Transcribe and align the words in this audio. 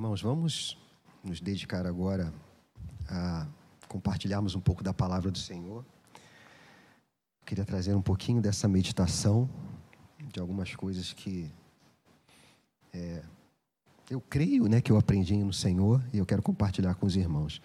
Irmãos, 0.00 0.22
vamos 0.22 0.78
nos 1.22 1.42
dedicar 1.42 1.86
agora 1.86 2.32
a 3.06 3.46
compartilharmos 3.86 4.54
um 4.54 4.60
pouco 4.60 4.82
da 4.82 4.94
palavra 4.94 5.30
do 5.30 5.36
Senhor. 5.36 5.84
Eu 6.14 7.44
queria 7.44 7.66
trazer 7.66 7.92
um 7.92 8.00
pouquinho 8.00 8.40
dessa 8.40 8.66
meditação, 8.66 9.46
de 10.18 10.40
algumas 10.40 10.74
coisas 10.74 11.12
que 11.12 11.52
é, 12.94 13.22
eu 14.08 14.22
creio 14.22 14.68
né, 14.68 14.80
que 14.80 14.90
eu 14.90 14.96
aprendi 14.96 15.36
no 15.36 15.52
Senhor 15.52 16.02
e 16.14 16.16
eu 16.16 16.24
quero 16.24 16.40
compartilhar 16.40 16.94
com 16.94 17.04
os 17.04 17.14
irmãos. 17.14 17.60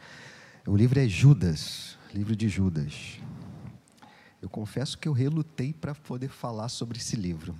O 0.67 0.75
livro 0.75 0.99
é 0.99 1.07
Judas, 1.07 1.97
livro 2.13 2.35
de 2.35 2.49
Judas. 2.49 3.17
Eu 4.41 4.49
confesso 4.49 4.97
que 4.97 5.07
eu 5.07 5.13
relutei 5.13 5.71
para 5.71 5.95
poder 5.95 6.27
falar 6.27 6.67
sobre 6.67 6.97
esse 6.97 7.15
livro. 7.15 7.55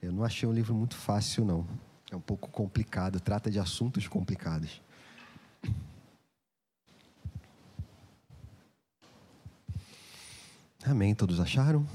Eu 0.00 0.12
não 0.12 0.22
achei 0.22 0.48
um 0.48 0.52
livro 0.52 0.72
muito 0.72 0.94
fácil, 0.94 1.44
não. 1.44 1.66
É 2.10 2.16
um 2.16 2.20
pouco 2.20 2.48
complicado, 2.48 3.20
trata 3.20 3.50
de 3.50 3.58
assuntos 3.58 4.08
complicados. 4.08 4.80
Amém. 10.84 11.14
Todos 11.14 11.38
acharam? 11.38 11.86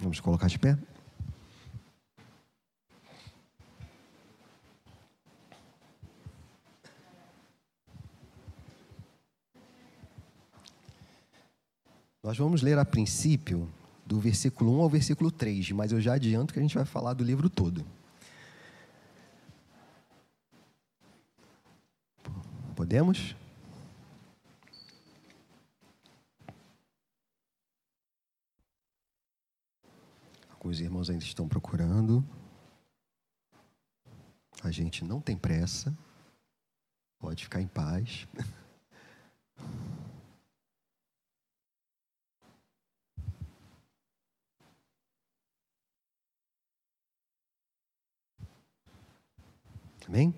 Vamos 0.00 0.18
colocar 0.18 0.46
de 0.46 0.58
pé? 0.58 0.78
Nós 12.22 12.38
vamos 12.38 12.62
ler 12.62 12.78
a 12.78 12.84
princípio 12.84 13.68
do 14.06 14.18
versículo 14.18 14.78
1 14.78 14.80
ao 14.80 14.88
versículo 14.88 15.30
3, 15.30 15.72
mas 15.72 15.92
eu 15.92 16.00
já 16.00 16.14
adianto 16.14 16.54
que 16.54 16.58
a 16.58 16.62
gente 16.62 16.74
vai 16.74 16.86
falar 16.86 17.12
do 17.12 17.22
livro 17.22 17.50
todo. 17.50 17.84
Podemos? 22.92 23.34
Alguns 30.50 30.78
irmãos 30.78 31.08
ainda 31.08 31.24
estão 31.24 31.48
procurando. 31.48 32.22
A 34.62 34.70
gente 34.70 35.06
não 35.06 35.22
tem 35.22 35.38
pressa. 35.38 35.96
Pode 37.18 37.44
ficar 37.44 37.62
em 37.62 37.66
paz. 37.66 38.28
Amém? 50.06 50.34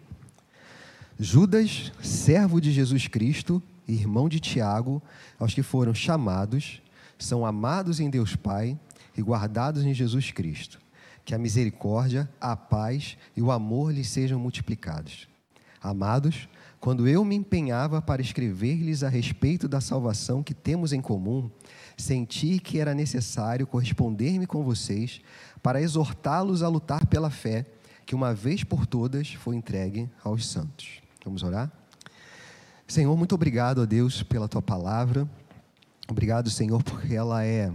Judas, 1.19 1.93
servo 2.03 2.61
de 2.61 2.73
Jesus 2.73 3.07
Cristo, 3.07 3.63
irmão 3.87 4.29
de 4.29 4.41
Tiago, 4.41 5.01
aos 5.39 5.55
que 5.55 5.63
foram 5.63 5.95
chamados, 5.95 6.83
são 7.17 7.47
amados 7.47 8.01
em 8.01 8.11
Deus 8.11 8.35
Pai 8.35 8.77
e 9.17 9.23
guardados 9.23 9.85
em 9.85 9.95
Jesus 9.95 10.33
Cristo. 10.33 10.81
Que 11.25 11.33
a 11.33 11.39
misericórdia, 11.39 12.29
a 12.41 12.57
paz 12.57 13.17
e 13.37 13.41
o 13.41 13.53
amor 13.53 13.95
lhes 13.95 14.09
sejam 14.09 14.41
multiplicados. 14.41 15.29
Amados, 15.81 16.49
quando 16.81 17.07
eu 17.07 17.25
me 17.25 17.37
empenhava 17.37 18.03
para 18.03 18.21
escrever-lhes 18.21 19.05
a 19.05 19.09
respeito 19.09 19.69
da 19.69 19.81
salvação 19.81 20.43
que 20.43 20.53
temos 20.53 20.93
em 20.93 21.01
comum, 21.01 21.49
senti 21.97 22.59
que 22.59 22.81
era 22.81 22.93
necessário 22.93 23.69
corresponder-me 23.69 24.49
com 24.49 24.65
vocês 24.65 25.21
para 25.63 25.81
exortá-los 25.81 26.61
a 26.61 26.69
lutar 26.69 27.07
pela 27.07 27.31
fé 27.31 27.65
que 28.05 28.17
uma 28.17 28.35
vez 28.35 28.65
por 28.65 28.85
todas 28.85 29.33
foi 29.33 29.55
entregue 29.55 30.11
aos 30.25 30.47
santos. 30.47 31.04
Vamos 31.25 31.43
orar? 31.43 31.73
Senhor, 32.87 33.17
muito 33.17 33.35
obrigado 33.35 33.81
a 33.81 33.87
Deus 33.87 34.23
pela 34.23 34.47
tua 34.47 34.61
palavra. 34.61 35.27
Obrigado, 36.07 36.51
Senhor, 36.51 36.83
porque 36.83 37.15
ela 37.15 37.43
é 37.43 37.73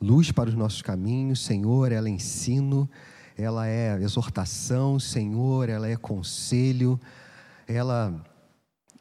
luz 0.00 0.32
para 0.32 0.48
os 0.48 0.56
nossos 0.56 0.82
caminhos, 0.82 1.44
Senhor, 1.44 1.92
ela 1.92 2.08
é 2.08 2.10
ensino, 2.10 2.90
ela 3.36 3.68
é 3.68 4.02
exortação, 4.02 4.98
Senhor, 4.98 5.68
ela 5.68 5.88
é 5.88 5.96
conselho, 5.96 7.00
ela 7.68 8.20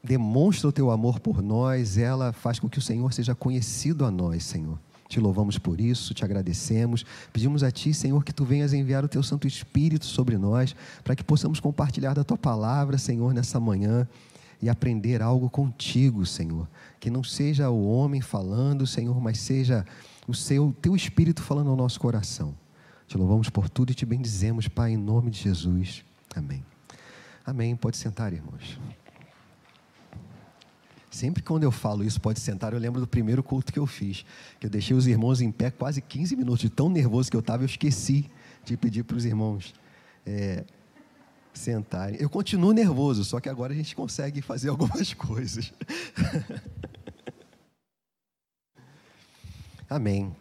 demonstra 0.04 0.68
o 0.70 0.72
teu 0.72 0.92
amor 0.92 1.20
por 1.20 1.42
nós, 1.42 1.98
ela 1.98 2.32
faz 2.32 2.60
com 2.60 2.70
que 2.70 2.78
o 2.78 2.82
Senhor 2.82 3.12
seja 3.12 3.34
conhecido 3.34 4.06
a 4.06 4.12
nós, 4.12 4.44
Senhor. 4.44 4.80
Te 5.08 5.20
louvamos 5.20 5.58
por 5.58 5.80
isso, 5.80 6.14
te 6.14 6.26
agradecemos. 6.26 7.06
Pedimos 7.32 7.64
a 7.64 7.72
Ti, 7.72 7.94
Senhor, 7.94 8.24
que 8.24 8.34
Tu 8.34 8.44
venhas 8.44 8.74
enviar 8.74 9.06
o 9.06 9.08
Teu 9.08 9.24
Santo 9.24 9.48
Espírito 9.48 10.06
sobre 10.06 10.38
nós, 10.38 10.76
para 11.04 11.16
que 11.16 11.24
possamos 11.24 11.60
compartilhar 11.60 12.14
da 12.14 12.24
Tua 12.24 12.38
palavra, 12.38 12.98
Senhor, 12.98 13.34
nessa 13.34 13.60
manhã 13.60 14.08
e 14.62 14.70
aprender 14.70 15.22
algo 15.22 15.50
contigo, 15.50 16.26
Senhor. 16.26 16.68
Que 17.00 17.10
não 17.10 17.24
seja 17.24 17.70
o 17.70 17.88
homem 17.88 18.22
falando, 18.22 18.86
Senhor, 18.86 19.20
mas 19.22 19.40
seja 19.40 19.86
o 20.28 20.34
seu 20.34 20.76
Teu 20.82 20.96
Espírito 20.96 21.42
falando 21.42 21.70
ao 21.70 21.76
nosso 21.76 22.00
coração. 22.00 22.54
Te 23.08 23.18
louvamos 23.18 23.50
por 23.50 23.70
tudo 23.70 23.92
e 23.92 23.96
te 23.96 24.06
bendizemos, 24.06 24.68
Pai, 24.68 24.92
em 24.92 24.98
nome 24.98 25.32
de 25.32 25.42
Jesus. 25.42 26.04
Amém. 26.36 26.64
Amém. 27.46 27.76
Pode 27.76 27.96
sentar, 27.96 28.34
irmãos. 28.34 28.78
Sempre 31.18 31.42
quando 31.42 31.64
eu 31.64 31.72
falo 31.72 32.04
isso, 32.04 32.22
pode 32.22 32.40
sentar, 32.40 32.74
eu 32.74 32.80
lembro 32.80 33.02
do 33.02 33.08
primeiro 33.08 33.42
culto 33.42 33.74
que 33.74 33.80
eu 33.80 33.88
fiz, 33.88 34.24
que 34.60 34.68
eu 34.68 34.70
deixei 34.70 34.96
os 34.96 35.08
irmãos 35.08 35.42
em 35.42 35.52
pé 35.52 35.72
quase 35.72 36.00
15 36.00 36.36
minutos, 36.36 36.60
de 36.60 36.70
tão 36.70 36.90
nervoso 36.90 37.32
que 37.32 37.36
eu 37.36 37.40
estava, 37.40 37.64
eu 37.64 37.66
esqueci 37.66 38.30
de 38.64 38.78
pedir 38.78 39.02
para 39.02 39.18
os 39.18 39.26
irmãos 39.26 39.74
é, 40.24 40.64
sentarem. 41.56 42.18
Eu 42.20 42.30
continuo 42.30 42.72
nervoso, 42.72 43.26
só 43.26 43.40
que 43.40 43.50
agora 43.50 43.74
a 43.74 43.76
gente 43.76 43.96
consegue 43.96 44.44
fazer 44.44 44.70
algumas 44.70 45.12
coisas. 45.16 45.74
Amém. 49.90 50.36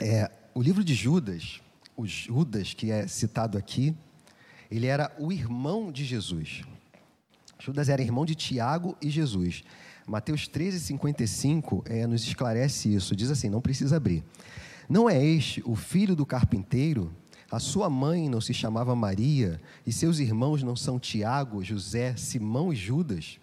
É, 0.00 0.30
o 0.54 0.62
livro 0.62 0.82
de 0.82 0.94
Judas, 0.94 1.60
o 1.94 2.06
Judas 2.06 2.72
que 2.72 2.90
é 2.90 3.06
citado 3.06 3.58
aqui, 3.58 3.94
ele 4.70 4.86
era 4.86 5.14
o 5.18 5.30
irmão 5.30 5.92
de 5.92 6.06
Jesus. 6.06 6.62
Judas 7.58 7.90
era 7.90 8.00
irmão 8.00 8.24
de 8.24 8.34
Tiago 8.34 8.96
e 9.02 9.10
Jesus. 9.10 9.62
Mateus 10.06 10.46
13, 10.46 10.78
55 10.78 11.82
é, 11.86 12.06
nos 12.06 12.22
esclarece 12.22 12.94
isso. 12.94 13.16
Diz 13.16 13.30
assim: 13.30 13.48
não 13.48 13.60
precisa 13.60 13.96
abrir. 13.96 14.22
Não 14.88 15.10
é 15.10 15.22
este 15.22 15.60
o 15.66 15.74
filho 15.74 16.14
do 16.14 16.24
carpinteiro? 16.24 17.12
A 17.50 17.58
sua 17.58 17.90
mãe 17.90 18.28
não 18.28 18.40
se 18.40 18.54
chamava 18.54 18.94
Maria? 18.94 19.60
E 19.84 19.92
seus 19.92 20.20
irmãos 20.20 20.62
não 20.62 20.76
são 20.76 20.98
Tiago, 20.98 21.62
José, 21.64 22.14
Simão 22.16 22.72
e 22.72 22.76
Judas? 22.76 23.38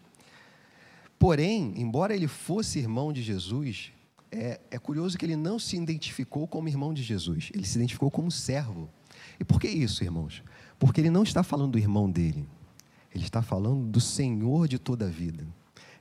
Porém, 1.19 1.73
embora 1.77 2.15
ele 2.15 2.27
fosse 2.27 2.79
irmão 2.79 3.11
de 3.11 3.21
Jesus, 3.21 3.91
é, 4.31 4.59
é 4.71 4.77
curioso 4.77 5.17
que 5.17 5.25
ele 5.25 5.35
não 5.35 5.59
se 5.59 5.77
identificou 5.77 6.47
como 6.47 6.67
irmão 6.67 6.93
de 6.93 7.03
Jesus, 7.03 7.49
ele 7.53 7.65
se 7.65 7.77
identificou 7.77 8.09
como 8.09 8.31
servo. 8.31 8.89
E 9.39 9.43
por 9.43 9.59
que 9.59 9.67
isso, 9.67 10.03
irmãos? 10.03 10.43
Porque 10.79 10.99
ele 10.99 11.09
não 11.09 11.23
está 11.23 11.43
falando 11.43 11.73
do 11.73 11.79
irmão 11.79 12.09
dele, 12.09 12.45
ele 13.13 13.23
está 13.23 13.41
falando 13.41 13.85
do 13.85 14.01
Senhor 14.01 14.67
de 14.67 14.77
toda 14.77 15.05
a 15.05 15.09
vida. 15.09 15.45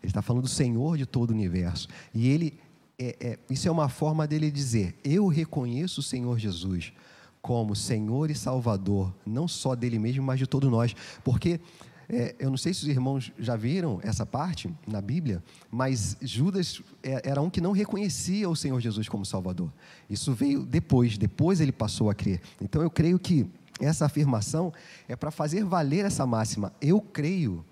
Ele 0.03 0.11
está 0.11 0.23
falando 0.23 0.43
do 0.43 0.49
Senhor 0.49 0.99
de 0.99 1.07
todo 1.07 1.31
o 1.31 1.33
universo. 1.33 1.89
E 2.13 2.29
ele, 2.29 2.59
é, 2.99 3.17
é, 3.21 3.39
isso 3.49 3.69
é 3.69 3.71
uma 3.71 3.89
forma 3.89 4.27
dele 4.27 4.51
dizer: 4.51 4.97
Eu 5.05 5.29
reconheço 5.29 6.01
o 6.01 6.03
Senhor 6.03 6.39
Jesus 6.39 6.93
como 7.41 7.75
Senhor 7.75 8.31
e 8.31 8.35
Salvador, 8.35 9.13
não 9.27 9.49
só 9.49 9.75
dele 9.75 9.99
mesmo, 9.99 10.23
mas 10.23 10.39
de 10.39 10.47
todos 10.47 10.71
nós. 10.71 10.95
Porque 11.25 11.61
é, 12.09 12.35
eu 12.39 12.51
não 12.51 12.57
sei 12.57 12.75
se 12.75 12.83
os 12.83 12.89
irmãos 12.89 13.33
já 13.39 13.57
viram 13.57 13.99
essa 14.03 14.27
parte 14.27 14.73
na 14.87 15.01
Bíblia, 15.01 15.43
mas 15.71 16.17
Judas 16.21 16.83
é, 17.03 17.29
era 17.29 17.41
um 17.41 17.51
que 17.51 17.61
não 17.61 17.73
reconhecia 17.73 18.49
o 18.49 18.55
Senhor 18.55 18.79
Jesus 18.81 19.09
como 19.09 19.25
Salvador. 19.25 19.73
Isso 20.09 20.33
veio 20.33 20.65
depois, 20.65 21.17
depois 21.17 21.61
ele 21.61 21.73
passou 21.73 22.11
a 22.11 22.15
crer. 22.15 22.41
Então 22.61 22.83
eu 22.83 22.91
creio 22.91 23.19
que 23.19 23.47
essa 23.81 24.05
afirmação 24.05 24.73
é 25.09 25.17
para 25.17 25.31
fazer 25.31 25.65
valer 25.65 26.05
essa 26.05 26.27
máxima. 26.27 26.73
Eu 26.81 27.01
creio 27.01 27.65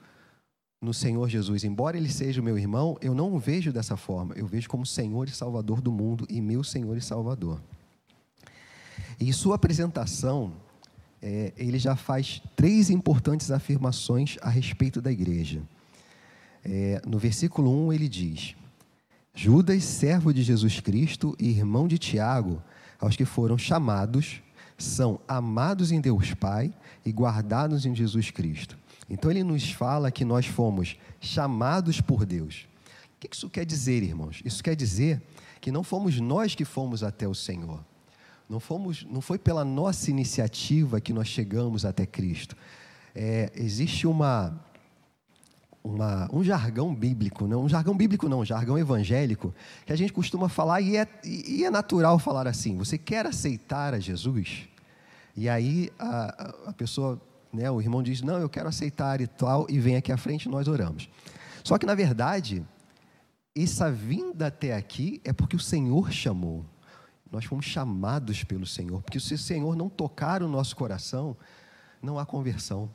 no 0.81 0.95
Senhor 0.95 1.29
Jesus. 1.29 1.63
Embora 1.63 1.97
ele 1.97 2.09
seja 2.09 2.41
o 2.41 2.45
meu 2.45 2.59
irmão, 2.59 2.97
eu 3.01 3.15
não 3.15 3.33
o 3.35 3.39
vejo 3.39 3.73
dessa 3.73 3.97
forma. 3.97 4.35
Eu 4.35 4.47
vejo 4.47 4.69
como 4.69 4.87
Senhor 4.87 5.29
e 5.29 5.31
Salvador 5.31 5.81
do 5.81 5.93
mundo 5.93 6.27
e 6.29 6.41
meu 6.41 6.65
Senhor 6.65 6.97
e 6.97 7.03
Salvador. 7.03 7.61
Em 9.21 9.31
sua 9.33 9.57
apresentação, 9.57 10.53
é, 11.21 11.53
ele 11.57 11.79
já 11.79 11.95
faz 11.95 12.43
três 12.57 12.89
importantes 12.89 13.51
afirmações 13.51 14.39
a 14.41 14.49
respeito 14.49 15.03
da 15.03 15.13
igreja. 15.13 15.63
É, 16.65 17.01
no 17.07 17.19
versículo 17.19 17.87
1 17.89 17.93
ele 17.93 18.09
diz: 18.09 18.55
Judas, 19.35 19.85
servo 19.85 20.33
de 20.33 20.43
Jesus 20.43 20.81
Cristo 20.81 21.37
e 21.39 21.49
irmão 21.51 21.87
de 21.87 21.99
Tiago, 21.99 22.63
aos 22.99 23.17
que 23.17 23.25
foram 23.25 23.59
chamados, 23.59 24.43
são 24.79 25.21
amados 25.29 25.93
em 25.93 26.01
Deus 26.01 26.33
Pai 26.33 26.73
e 27.05 27.13
guardados 27.13 27.85
em 27.85 27.95
Jesus 27.95 28.31
Cristo. 28.31 28.79
Então 29.11 29.31
ele 29.31 29.43
nos 29.43 29.73
fala 29.73 30.11
que 30.11 30.25
nós 30.25 30.47
fomos 30.47 30.97
chamados 31.21 32.01
por 32.01 32.25
Deus. 32.25 32.69
O 33.17 33.21
que 33.21 33.37
isso 33.37 33.51
quer 33.51 33.67
dizer, 33.67 34.03
irmãos? 34.03 34.41
Isso 34.45 34.63
quer 34.63 34.77
dizer 34.77 35.21
que 35.61 35.73
não 35.73 35.83
fomos 35.83 36.19
nós 36.21 36.55
que 36.55 36.65
fomos 36.65 37.03
até 37.03 37.29
o 37.29 37.35
Senhor. 37.35 37.85
Não, 38.49 38.59
fomos, 38.59 39.05
não 39.05 39.21
foi 39.21 39.39
pela 39.39 39.65
nossa 39.65 40.11
iniciativa 40.11 41.01
que 41.01 41.13
nós 41.13 41.29
chegamos 41.29 41.85
até 41.85 42.07
Cristo. 42.07 42.57
é, 43.15 43.51
existe 43.55 44.07
uma, 44.07 44.59
uma, 45.83 46.29
um 46.33 46.43
jargão 46.43 46.95
bíblico, 46.95 47.47
não 47.47 47.65
um 47.65 47.69
jargão 47.69 47.97
bíblico 47.97 48.29
não, 48.29 48.41
um 48.41 48.45
jargão 48.45 48.79
evangélico, 48.79 49.55
que 49.85 49.93
a 49.93 49.97
gente 49.97 50.13
costuma 50.13 50.49
falar 50.49 50.81
e 50.81 50.97
é, 50.97 51.07
e 51.25 51.65
é 51.65 51.71
natural 51.71 52.19
falar 52.19 52.47
assim, 52.47 52.77
você 52.77 52.99
quer 52.99 53.27
aceitar 53.27 53.95
a 53.95 54.01
Jesus? 54.01 54.69
E 55.37 55.49
aí 55.49 55.91
a, 55.99 56.55
a 56.67 56.73
pessoa, 56.73 57.21
né, 57.53 57.71
o 57.71 57.81
irmão 57.81 58.03
diz, 58.03 58.23
não, 58.23 58.39
eu 58.39 58.49
quero 58.49 58.69
aceitar 58.69 59.21
e 59.21 59.27
tal, 59.27 59.67
e 59.69 59.79
vem 59.79 59.97
aqui 59.97 60.13
à 60.13 60.17
frente 60.17 60.45
e 60.45 60.49
nós 60.49 60.69
oramos. 60.69 61.09
Só 61.65 61.79
que 61.79 61.87
na 61.87 61.95
verdade, 61.95 62.65
essa 63.57 63.91
vinda 63.91 64.47
até 64.47 64.75
aqui 64.75 65.21
é 65.25 65.33
porque 65.33 65.57
o 65.57 65.61
Senhor 65.61 66.13
chamou. 66.13 66.65
Nós 67.31 67.45
fomos 67.45 67.67
chamados 67.67 68.43
pelo 68.43 68.67
Senhor, 68.67 69.03
porque 69.03 69.21
se 69.21 69.35
o 69.35 69.39
Senhor 69.39 69.77
não 69.77 69.89
tocar 69.89 70.43
o 70.43 70.49
nosso 70.49 70.75
coração, 70.75 71.37
não 72.03 72.19
há 72.19 72.27
conversão, 72.27 72.91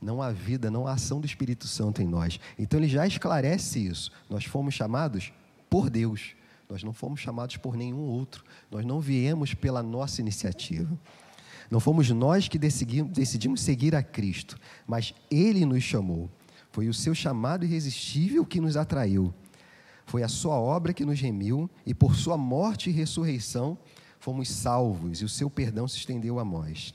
não 0.00 0.20
há 0.20 0.30
vida, 0.30 0.70
não 0.70 0.86
há 0.86 0.92
ação 0.92 1.20
do 1.20 1.26
Espírito 1.26 1.66
Santo 1.66 2.02
em 2.02 2.06
nós. 2.06 2.38
Então 2.58 2.78
ele 2.78 2.88
já 2.88 3.06
esclarece 3.06 3.86
isso. 3.86 4.10
Nós 4.28 4.44
fomos 4.44 4.74
chamados 4.74 5.32
por 5.70 5.88
Deus, 5.88 6.34
nós 6.68 6.82
não 6.82 6.92
fomos 6.92 7.20
chamados 7.20 7.56
por 7.56 7.76
nenhum 7.76 8.00
outro, 8.00 8.44
nós 8.70 8.84
não 8.84 9.00
viemos 9.00 9.54
pela 9.54 9.82
nossa 9.82 10.20
iniciativa. 10.20 10.98
Não 11.72 11.80
fomos 11.80 12.10
nós 12.10 12.48
que 12.48 12.58
decidimos 12.58 13.62
seguir 13.62 13.94
a 13.94 14.02
Cristo, 14.02 14.58
mas 14.86 15.14
Ele 15.30 15.64
nos 15.64 15.82
chamou. 15.82 16.30
Foi 16.70 16.86
o 16.86 16.92
seu 16.92 17.14
chamado 17.14 17.64
irresistível 17.64 18.44
que 18.44 18.60
nos 18.60 18.76
atraiu. 18.76 19.32
Foi 20.04 20.22
a 20.22 20.28
sua 20.28 20.60
obra 20.60 20.92
que 20.92 21.02
nos 21.02 21.18
remiu, 21.18 21.70
e 21.86 21.94
por 21.94 22.14
sua 22.14 22.36
morte 22.36 22.90
e 22.90 22.92
ressurreição 22.92 23.78
fomos 24.20 24.50
salvos, 24.50 25.22
e 25.22 25.24
o 25.24 25.30
seu 25.30 25.48
perdão 25.48 25.88
se 25.88 25.96
estendeu 25.96 26.38
a 26.38 26.44
nós. 26.44 26.92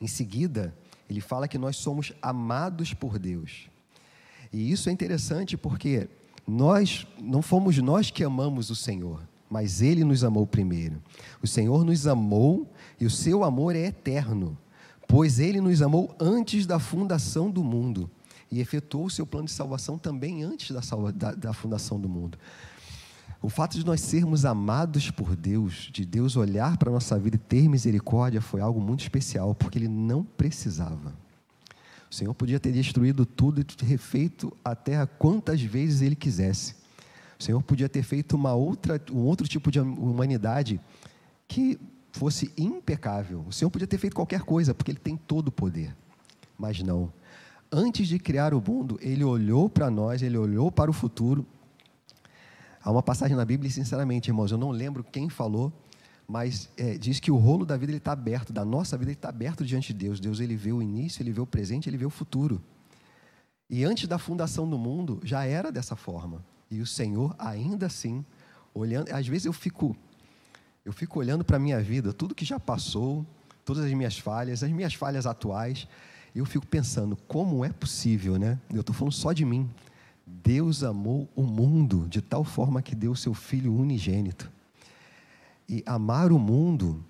Em 0.00 0.06
seguida, 0.06 0.72
ele 1.10 1.20
fala 1.20 1.48
que 1.48 1.58
nós 1.58 1.74
somos 1.76 2.12
amados 2.22 2.94
por 2.94 3.18
Deus. 3.18 3.68
E 4.52 4.70
isso 4.70 4.88
é 4.88 4.92
interessante 4.92 5.56
porque 5.56 6.08
nós 6.46 7.04
não 7.20 7.42
fomos 7.42 7.76
nós 7.78 8.12
que 8.12 8.22
amamos 8.22 8.70
o 8.70 8.76
Senhor, 8.76 9.26
mas 9.50 9.80
ele 9.82 10.04
nos 10.04 10.24
amou 10.24 10.46
primeiro. 10.46 11.02
O 11.42 11.46
Senhor 11.46 11.84
nos 11.84 12.06
amou 12.06 12.70
e 13.00 13.06
o 13.06 13.10
seu 13.10 13.44
amor 13.44 13.76
é 13.76 13.86
eterno, 13.86 14.56
pois 15.06 15.38
ele 15.38 15.60
nos 15.60 15.80
amou 15.82 16.14
antes 16.20 16.66
da 16.66 16.78
fundação 16.78 17.50
do 17.50 17.62
mundo 17.62 18.10
e 18.50 18.60
efetuou 18.60 19.06
o 19.06 19.10
seu 19.10 19.26
plano 19.26 19.46
de 19.46 19.52
salvação 19.52 19.98
também 19.98 20.42
antes 20.42 20.70
da, 20.70 20.82
salva, 20.82 21.12
da, 21.12 21.32
da 21.32 21.52
fundação 21.52 22.00
do 22.00 22.08
mundo. 22.08 22.38
O 23.42 23.48
fato 23.48 23.78
de 23.78 23.84
nós 23.84 24.00
sermos 24.00 24.44
amados 24.44 25.10
por 25.10 25.36
Deus, 25.36 25.90
de 25.92 26.04
Deus 26.04 26.36
olhar 26.36 26.76
para 26.76 26.90
a 26.90 26.92
nossa 26.92 27.18
vida 27.18 27.36
e 27.36 27.38
ter 27.38 27.68
misericórdia, 27.68 28.40
foi 28.40 28.60
algo 28.60 28.80
muito 28.80 29.02
especial, 29.02 29.54
porque 29.54 29.78
Ele 29.78 29.88
não 29.88 30.24
precisava. 30.24 31.14
O 32.10 32.14
Senhor 32.14 32.34
podia 32.34 32.58
ter 32.58 32.72
destruído 32.72 33.26
tudo 33.26 33.60
e 33.60 33.84
refeito 33.84 34.56
a 34.64 34.74
terra 34.74 35.06
quantas 35.06 35.60
vezes 35.60 36.00
Ele 36.00 36.16
quisesse. 36.16 36.74
O 37.38 37.42
Senhor 37.42 37.62
podia 37.62 37.88
ter 37.88 38.02
feito 38.02 38.34
uma 38.34 38.54
outra, 38.54 39.00
um 39.12 39.20
outro 39.20 39.46
tipo 39.46 39.70
de 39.70 39.80
humanidade 39.80 40.80
que 41.46 41.78
fosse 42.12 42.52
impecável. 42.56 43.44
O 43.46 43.52
Senhor 43.52 43.70
podia 43.70 43.86
ter 43.86 43.98
feito 43.98 44.14
qualquer 44.14 44.40
coisa, 44.40 44.74
porque 44.74 44.90
Ele 44.90 44.98
tem 44.98 45.16
todo 45.16 45.48
o 45.48 45.52
poder. 45.52 45.94
Mas 46.58 46.82
não 46.82 47.12
antes 47.70 48.08
de 48.08 48.18
criar 48.18 48.54
o 48.54 48.62
mundo, 48.66 48.98
ele 49.00 49.24
olhou 49.24 49.68
para 49.68 49.90
nós, 49.90 50.22
ele 50.22 50.36
olhou 50.36 50.70
para 50.70 50.90
o 50.90 50.94
futuro. 50.94 51.46
Há 52.82 52.90
uma 52.90 53.02
passagem 53.02 53.36
na 53.36 53.44
Bíblia, 53.44 53.70
sinceramente, 53.70 54.30
irmãos, 54.30 54.52
eu 54.52 54.58
não 54.58 54.70
lembro 54.70 55.02
quem 55.02 55.28
falou, 55.28 55.72
mas 56.28 56.68
é, 56.76 56.96
diz 56.96 57.18
que 57.18 57.30
o 57.30 57.36
rolo 57.36 57.64
da 57.64 57.76
vida 57.76 57.92
está 57.92 58.12
aberto, 58.12 58.52
da 58.52 58.64
nossa 58.64 58.96
vida 58.96 59.12
está 59.12 59.28
aberto 59.28 59.64
diante 59.64 59.92
de 59.92 59.98
Deus. 60.04 60.20
Deus 60.20 60.40
ele 60.40 60.56
vê 60.56 60.72
o 60.72 60.82
início, 60.82 61.22
ele 61.22 61.32
vê 61.32 61.40
o 61.40 61.46
presente, 61.46 61.88
ele 61.88 61.96
vê 61.96 62.06
o 62.06 62.10
futuro. 62.10 62.62
E 63.68 63.84
antes 63.84 64.06
da 64.06 64.18
fundação 64.18 64.68
do 64.68 64.78
mundo 64.78 65.20
já 65.24 65.44
era 65.44 65.72
dessa 65.72 65.96
forma. 65.96 66.44
E 66.70 66.80
o 66.80 66.86
Senhor 66.86 67.34
ainda 67.38 67.86
assim 67.86 68.24
olhando, 68.74 69.12
às 69.12 69.26
vezes 69.26 69.46
eu 69.46 69.52
fico 69.52 69.96
eu 70.84 70.92
fico 70.92 71.18
olhando 71.18 71.44
para 71.44 71.56
a 71.56 71.60
minha 71.60 71.80
vida, 71.80 72.12
tudo 72.12 72.32
que 72.32 72.44
já 72.44 72.60
passou, 72.60 73.26
todas 73.64 73.84
as 73.84 73.92
minhas 73.92 74.16
falhas, 74.16 74.62
as 74.62 74.70
minhas 74.70 74.94
falhas 74.94 75.26
atuais, 75.26 75.88
eu 76.32 76.44
fico 76.44 76.64
pensando, 76.64 77.16
como 77.26 77.64
é 77.64 77.70
possível, 77.70 78.38
né? 78.38 78.56
Eu 78.72 78.82
estou 78.82 78.94
falando 78.94 79.12
só 79.12 79.32
de 79.32 79.44
mim. 79.44 79.68
Deus 80.24 80.84
amou 80.84 81.28
o 81.34 81.42
mundo 81.42 82.06
de 82.08 82.20
tal 82.20 82.44
forma 82.44 82.80
que 82.80 82.94
deu 82.94 83.12
o 83.12 83.16
seu 83.16 83.34
Filho 83.34 83.74
unigênito. 83.74 84.48
E 85.68 85.82
amar 85.86 86.30
o 86.30 86.38
mundo 86.38 87.04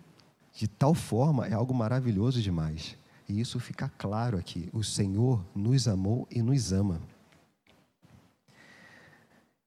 de 0.55 0.67
tal 0.67 0.95
forma 0.95 1.47
é 1.47 1.53
algo 1.53 1.75
maravilhoso 1.75 2.41
demais. 2.41 2.97
E 3.29 3.39
isso 3.39 3.61
fica 3.61 3.93
claro 3.99 4.39
aqui. 4.39 4.71
O 4.73 4.83
Senhor 4.83 5.45
nos 5.55 5.87
amou 5.87 6.27
e 6.31 6.41
nos 6.41 6.73
ama. 6.73 6.99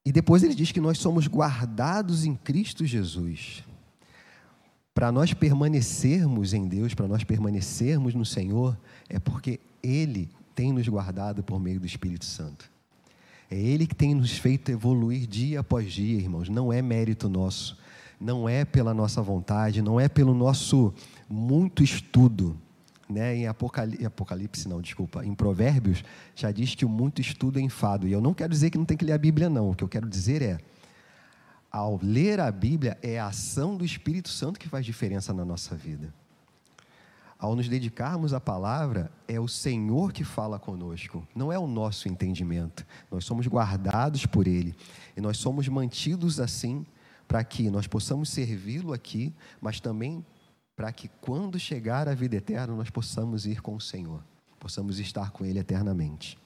E 0.09 0.11
depois 0.11 0.41
ele 0.41 0.55
diz 0.55 0.71
que 0.71 0.81
nós 0.81 0.97
somos 0.97 1.27
guardados 1.27 2.25
em 2.25 2.33
Cristo 2.33 2.83
Jesus. 2.83 3.63
Para 4.91 5.11
nós 5.11 5.35
permanecermos 5.35 6.51
em 6.51 6.67
Deus, 6.67 6.95
para 6.95 7.07
nós 7.07 7.23
permanecermos 7.23 8.15
no 8.15 8.25
Senhor, 8.25 8.75
é 9.07 9.19
porque 9.19 9.59
Ele 9.83 10.27
tem 10.55 10.73
nos 10.73 10.87
guardado 10.87 11.43
por 11.43 11.59
meio 11.59 11.79
do 11.79 11.85
Espírito 11.85 12.25
Santo. 12.25 12.71
É 13.51 13.55
Ele 13.55 13.85
que 13.85 13.93
tem 13.93 14.15
nos 14.15 14.35
feito 14.35 14.71
evoluir 14.71 15.27
dia 15.27 15.59
após 15.59 15.93
dia, 15.93 16.17
irmãos. 16.17 16.49
Não 16.49 16.73
é 16.73 16.81
mérito 16.81 17.29
nosso, 17.29 17.77
não 18.19 18.49
é 18.49 18.65
pela 18.65 18.95
nossa 18.95 19.21
vontade, 19.21 19.79
não 19.79 19.99
é 19.99 20.09
pelo 20.09 20.33
nosso 20.33 20.91
muito 21.29 21.83
estudo. 21.83 22.59
Né? 23.09 23.37
Em 23.37 23.47
Apocalipse, 23.47 24.05
Apocalipse, 24.05 24.69
não, 24.69 24.81
desculpa, 24.81 25.25
em 25.25 25.33
Provérbios, 25.33 26.03
já 26.35 26.51
diz 26.51 26.75
que 26.75 26.85
o 26.85 26.89
muito 26.89 27.19
estudo 27.19 27.57
é 27.57 27.61
enfado. 27.61 28.07
E 28.07 28.11
eu 28.11 28.21
não 28.21 28.33
quero 28.33 28.51
dizer 28.51 28.69
que 28.69 28.77
não 28.77 28.85
tem 28.85 28.95
que 28.95 29.05
ler 29.05 29.13
a 29.13 29.17
Bíblia, 29.17 29.49
não. 29.49 29.71
O 29.71 29.75
que 29.75 29.83
eu 29.83 29.89
quero 29.89 30.07
dizer 30.07 30.41
é 30.41 30.59
ao 31.71 31.99
ler 32.01 32.39
a 32.39 32.51
Bíblia, 32.51 32.97
é 33.01 33.19
a 33.19 33.27
ação 33.27 33.75
do 33.75 33.85
Espírito 33.85 34.29
Santo 34.29 34.59
que 34.59 34.67
faz 34.67 34.85
diferença 34.85 35.33
na 35.33 35.45
nossa 35.45 35.75
vida. 35.75 36.13
Ao 37.37 37.55
nos 37.55 37.69
dedicarmos 37.69 38.33
à 38.33 38.39
palavra, 38.39 39.09
é 39.27 39.39
o 39.39 39.47
Senhor 39.47 40.11
que 40.11 40.25
fala 40.25 40.59
conosco, 40.59 41.25
não 41.33 41.53
é 41.53 41.57
o 41.57 41.67
nosso 41.67 42.09
entendimento. 42.09 42.85
Nós 43.09 43.23
somos 43.23 43.47
guardados 43.47 44.25
por 44.25 44.45
Ele 44.45 44.75
e 45.15 45.21
nós 45.21 45.37
somos 45.37 45.67
mantidos 45.69 46.39
assim 46.39 46.85
para 47.27 47.43
que 47.43 47.69
nós 47.69 47.87
possamos 47.87 48.29
servi-lo 48.29 48.91
aqui, 48.91 49.33
mas 49.61 49.79
também 49.79 50.25
para 50.79 50.93
que 50.93 51.09
quando 51.19 51.59
chegar 51.59 52.07
a 52.07 52.15
vida 52.15 52.37
eterna 52.37 52.73
nós 52.73 52.89
possamos 52.89 53.45
ir 53.45 53.61
com 53.61 53.75
o 53.75 53.81
Senhor, 53.81 54.23
possamos 54.57 54.97
estar 54.97 55.29
com 55.29 55.43
Ele 55.43 55.59
eternamente. 55.59 56.39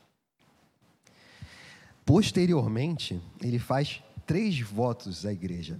Posteriormente, 2.03 3.21
ele 3.39 3.59
faz 3.59 4.01
três 4.25 4.59
votos 4.59 5.23
à 5.23 5.31
igreja. 5.31 5.79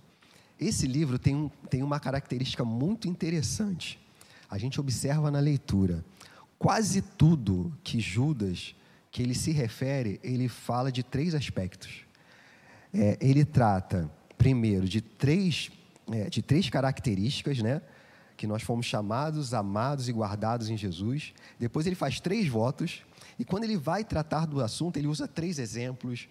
Esse 0.60 0.86
livro 0.86 1.18
tem, 1.18 1.36
um, 1.36 1.50
tem 1.68 1.82
uma 1.82 2.00
característica 2.00 2.64
muito 2.64 3.08
interessante. 3.08 4.00
A 4.48 4.60
gente 4.60 4.80
observa 4.80 5.32
na 5.32 5.40
leitura. 5.40 6.06
Quase 6.60 7.02
tudo 7.02 7.76
que 7.84 8.00
Judas, 8.00 8.76
que 9.10 9.24
ele 9.24 9.34
se 9.34 9.52
refere, 9.52 10.20
ele 10.24 10.48
fala 10.48 10.92
de 10.92 11.02
três 11.02 11.34
aspectos. 11.34 12.06
É, 12.94 13.18
ele 13.20 13.46
trata, 13.46 14.08
primeiro, 14.38 14.88
de 14.88 15.02
três, 15.02 15.72
é, 16.12 16.30
de 16.30 16.44
três 16.44 16.70
características, 16.70 17.58
né? 17.58 17.82
Que 18.36 18.48
nós 18.48 18.64
fomos 18.64 18.86
chamados, 18.86 19.54
amados 19.54 20.10
e 20.10 20.12
guardados 20.12 20.70
em 20.70 20.78
Jesus. 20.78 21.34
Depois 21.60 21.86
ele 21.86 21.96
faz 21.96 22.20
três 22.20 22.48
votos. 22.48 23.04
E 23.38 23.46
quando 23.46 23.64
ele 23.64 23.78
vai 23.78 24.04
tratar 24.04 24.46
do 24.46 24.62
assunto, 24.62 24.98
ele 24.98 25.08
usa 25.08 25.28
três 25.28 25.60
exemplos, 25.60 26.28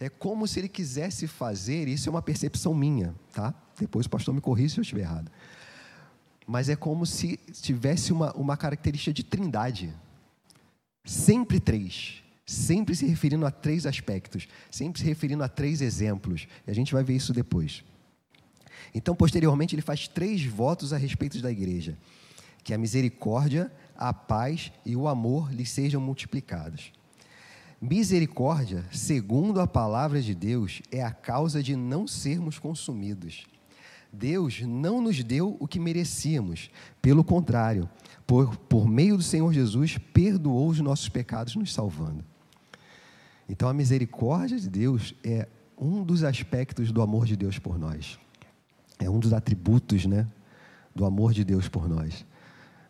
é 0.00 0.08
como 0.08 0.46
se 0.46 0.58
ele 0.58 0.68
quisesse 0.68 1.26
fazer, 1.26 1.88
isso 1.88 2.08
é 2.08 2.10
uma 2.10 2.22
percepção 2.22 2.74
minha, 2.74 3.14
tá? 3.32 3.54
Depois 3.78 4.06
o 4.06 4.10
pastor 4.10 4.34
me 4.34 4.40
corrija 4.40 4.74
se 4.74 4.80
eu 4.80 4.82
estiver 4.82 5.02
errado. 5.02 5.30
Mas 6.46 6.68
é 6.68 6.76
como 6.76 7.06
se 7.06 7.38
tivesse 7.62 8.12
uma, 8.12 8.32
uma 8.32 8.56
característica 8.56 9.12
de 9.12 9.22
trindade. 9.22 9.94
Sempre 11.04 11.58
três. 11.58 12.22
Sempre 12.46 12.94
se 12.94 13.06
referindo 13.06 13.46
a 13.46 13.50
três 13.50 13.86
aspectos. 13.86 14.46
Sempre 14.70 15.00
se 15.00 15.06
referindo 15.06 15.42
a 15.42 15.48
três 15.48 15.80
exemplos. 15.80 16.46
E 16.66 16.70
a 16.70 16.74
gente 16.74 16.92
vai 16.92 17.02
ver 17.02 17.16
isso 17.16 17.32
depois. 17.32 17.82
Então, 18.94 19.14
posteriormente, 19.14 19.74
ele 19.74 19.82
faz 19.82 20.06
três 20.06 20.44
votos 20.44 20.92
a 20.92 20.96
respeito 20.96 21.40
da 21.42 21.50
igreja: 21.50 21.98
que 22.62 22.72
a 22.72 22.78
misericórdia, 22.78 23.72
a 23.96 24.12
paz 24.12 24.72
e 24.86 24.94
o 24.94 25.08
amor 25.08 25.52
lhes 25.52 25.70
sejam 25.70 26.00
multiplicados. 26.00 26.92
Misericórdia, 27.80 28.84
segundo 28.90 29.60
a 29.60 29.66
palavra 29.66 30.22
de 30.22 30.34
Deus, 30.34 30.80
é 30.90 31.02
a 31.02 31.10
causa 31.10 31.62
de 31.62 31.76
não 31.76 32.06
sermos 32.06 32.58
consumidos. 32.58 33.44
Deus 34.10 34.60
não 34.62 35.02
nos 35.02 35.22
deu 35.22 35.56
o 35.58 35.66
que 35.66 35.80
merecíamos, 35.80 36.70
pelo 37.02 37.24
contrário, 37.24 37.90
por, 38.26 38.56
por 38.56 38.88
meio 38.88 39.16
do 39.16 39.22
Senhor 39.22 39.52
Jesus, 39.52 39.98
perdoou 39.98 40.68
os 40.68 40.80
nossos 40.80 41.08
pecados, 41.08 41.56
nos 41.56 41.74
salvando. 41.74 42.24
Então, 43.48 43.68
a 43.68 43.74
misericórdia 43.74 44.58
de 44.58 44.70
Deus 44.70 45.14
é 45.22 45.48
um 45.76 46.02
dos 46.04 46.22
aspectos 46.22 46.92
do 46.92 47.02
amor 47.02 47.26
de 47.26 47.36
Deus 47.36 47.58
por 47.58 47.78
nós. 47.78 48.18
É 48.98 49.08
um 49.10 49.18
dos 49.18 49.32
atributos, 49.32 50.06
né, 50.06 50.26
do 50.94 51.04
amor 51.04 51.32
de 51.32 51.44
Deus 51.44 51.68
por 51.68 51.88
nós. 51.88 52.24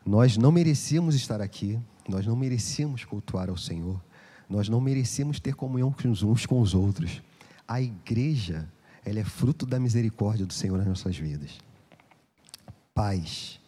Nós 0.05 0.37
não 0.37 0.53
merecíamos 0.53 1.15
estar 1.15 1.41
aqui, 1.41 1.79
nós 2.09 2.27
não 2.27 2.37
merecíamos 2.37 3.05
cultuar 3.05 3.49
ao 3.49 3.57
Senhor, 3.57 4.01
nós 4.49 4.69
não 4.69 4.81
merecíamos 4.81 5.41
ter 5.41 5.55
comunhão 5.55 5.95
uns 6.07 6.47
com 6.47 6.61
os 6.61 6.75
outros. 6.75 7.23
A 7.67 7.81
igreja, 7.81 8.69
ela 9.05 9.19
é 9.19 9.25
fruto 9.25 9.65
da 9.65 9.81
misericórdia 9.81 10.45
do 10.45 10.53
Senhor 10.53 10.77
nas 10.77 10.87
nossas 10.87 11.17
vidas. 11.17 11.59
Paz. 12.95 13.59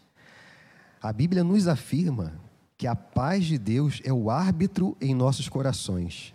A 1.01 1.13
Bíblia 1.13 1.43
nos 1.43 1.67
afirma 1.67 2.35
que 2.77 2.87
a 2.87 2.95
paz 2.95 3.47
de 3.47 3.57
Deus 3.57 4.03
é 4.05 4.13
o 4.13 4.31
árbitro 4.31 4.97
em 5.01 5.15
nossos 5.15 5.49
corações. 5.49 6.35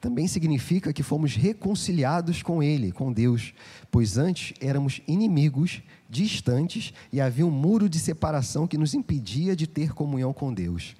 Também 0.00 0.28
significa 0.28 0.92
que 0.92 1.02
fomos 1.02 1.34
reconciliados 1.34 2.42
com 2.42 2.62
Ele, 2.62 2.92
com 2.92 3.12
Deus, 3.12 3.52
pois 3.90 4.16
antes 4.16 4.54
éramos 4.60 5.00
inimigos, 5.08 5.82
distantes 6.08 6.92
e 7.12 7.20
havia 7.20 7.44
um 7.44 7.50
muro 7.50 7.88
de 7.88 7.98
separação 7.98 8.66
que 8.66 8.78
nos 8.78 8.94
impedia 8.94 9.56
de 9.56 9.66
ter 9.66 9.92
comunhão 9.92 10.32
com 10.32 10.54
Deus. 10.54 10.94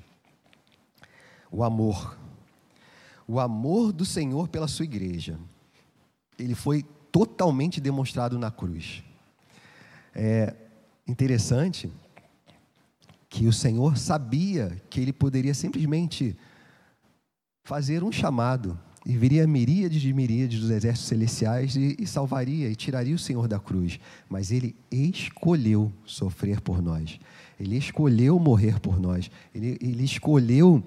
O 1.51 1.63
amor. 1.63 2.19
O 3.27 3.39
amor 3.39 3.93
do 3.93 4.05
Senhor 4.05 4.49
pela 4.49 4.67
sua 4.67 4.85
igreja. 4.85 5.39
Ele 6.37 6.55
foi 6.55 6.85
totalmente 7.13 7.81
demonstrado 7.81 8.37
na 8.37 8.51
cruz. 8.51 9.05
É 10.15 10.57
interessante 11.07 11.91
que 13.29 13.47
o 13.47 13.53
Senhor 13.53 13.97
sabia 13.97 14.81
que 14.91 15.01
ele 15.01 15.13
poderia 15.13 15.55
simplesmente 15.55 16.37
fazer 17.63 18.03
um 18.03 18.11
chamado 18.11 18.79
e 19.09 19.17
viria 19.17 19.47
miríades 19.47 20.03
de 20.03 20.13
miríades 20.13 20.61
dos 20.61 20.69
exércitos 20.69 21.09
celestiais 21.09 21.75
e, 21.75 21.97
e, 21.99 22.07
salvaria 22.07 22.69
e 22.69 22.77
tiraria 22.77 23.15
o 23.15 23.19
Senhor 23.19 23.49
da 23.49 23.59
cruz. 23.59 23.99
Mas 24.29 24.53
ele 24.53 24.77
escolheu 24.93 25.91
sofrer 26.05 26.61
por 26.61 26.83
nós. 26.83 27.19
Ele 27.59 27.79
escolheu 27.79 28.39
morrer 28.39 28.79
por 28.79 29.01
nós. 29.01 29.31
Ele, 29.55 29.79
ele 29.81 30.05
escolheu 30.05 30.85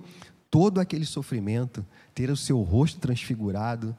todo 0.52 0.80
aquele 0.80 1.04
sofrimento, 1.04 1.84
ter 2.14 2.30
o 2.30 2.38
seu 2.38 2.62
rosto 2.62 3.00
transfigurado, 3.00 3.98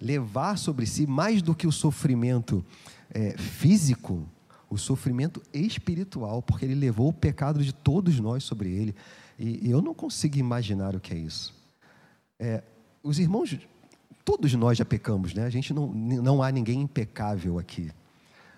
levar 0.00 0.56
sobre 0.56 0.86
si 0.86 1.06
mais 1.06 1.42
do 1.42 1.54
que 1.54 1.66
o 1.66 1.72
sofrimento 1.72 2.64
é, 3.10 3.36
físico, 3.36 4.26
o 4.70 4.78
sofrimento 4.78 5.42
espiritual, 5.52 6.40
porque 6.40 6.64
ele 6.64 6.74
levou 6.74 7.08
o 7.08 7.12
pecado 7.12 7.62
de 7.62 7.74
todos 7.74 8.18
nós 8.18 8.44
sobre 8.44 8.70
ele. 8.70 8.94
E, 9.38 9.68
e 9.68 9.70
eu 9.70 9.82
não 9.82 9.92
consigo 9.92 10.38
imaginar 10.38 10.96
o 10.96 11.00
que 11.00 11.12
é 11.12 11.18
isso. 11.18 11.54
É, 12.38 12.62
os 13.02 13.18
irmãos, 13.18 13.58
todos 14.24 14.52
nós 14.54 14.78
já 14.78 14.84
pecamos, 14.84 15.34
né? 15.34 15.44
A 15.44 15.50
gente 15.50 15.72
não, 15.72 15.88
não 15.88 16.42
há 16.42 16.50
ninguém 16.50 16.80
impecável 16.80 17.58
aqui. 17.58 17.90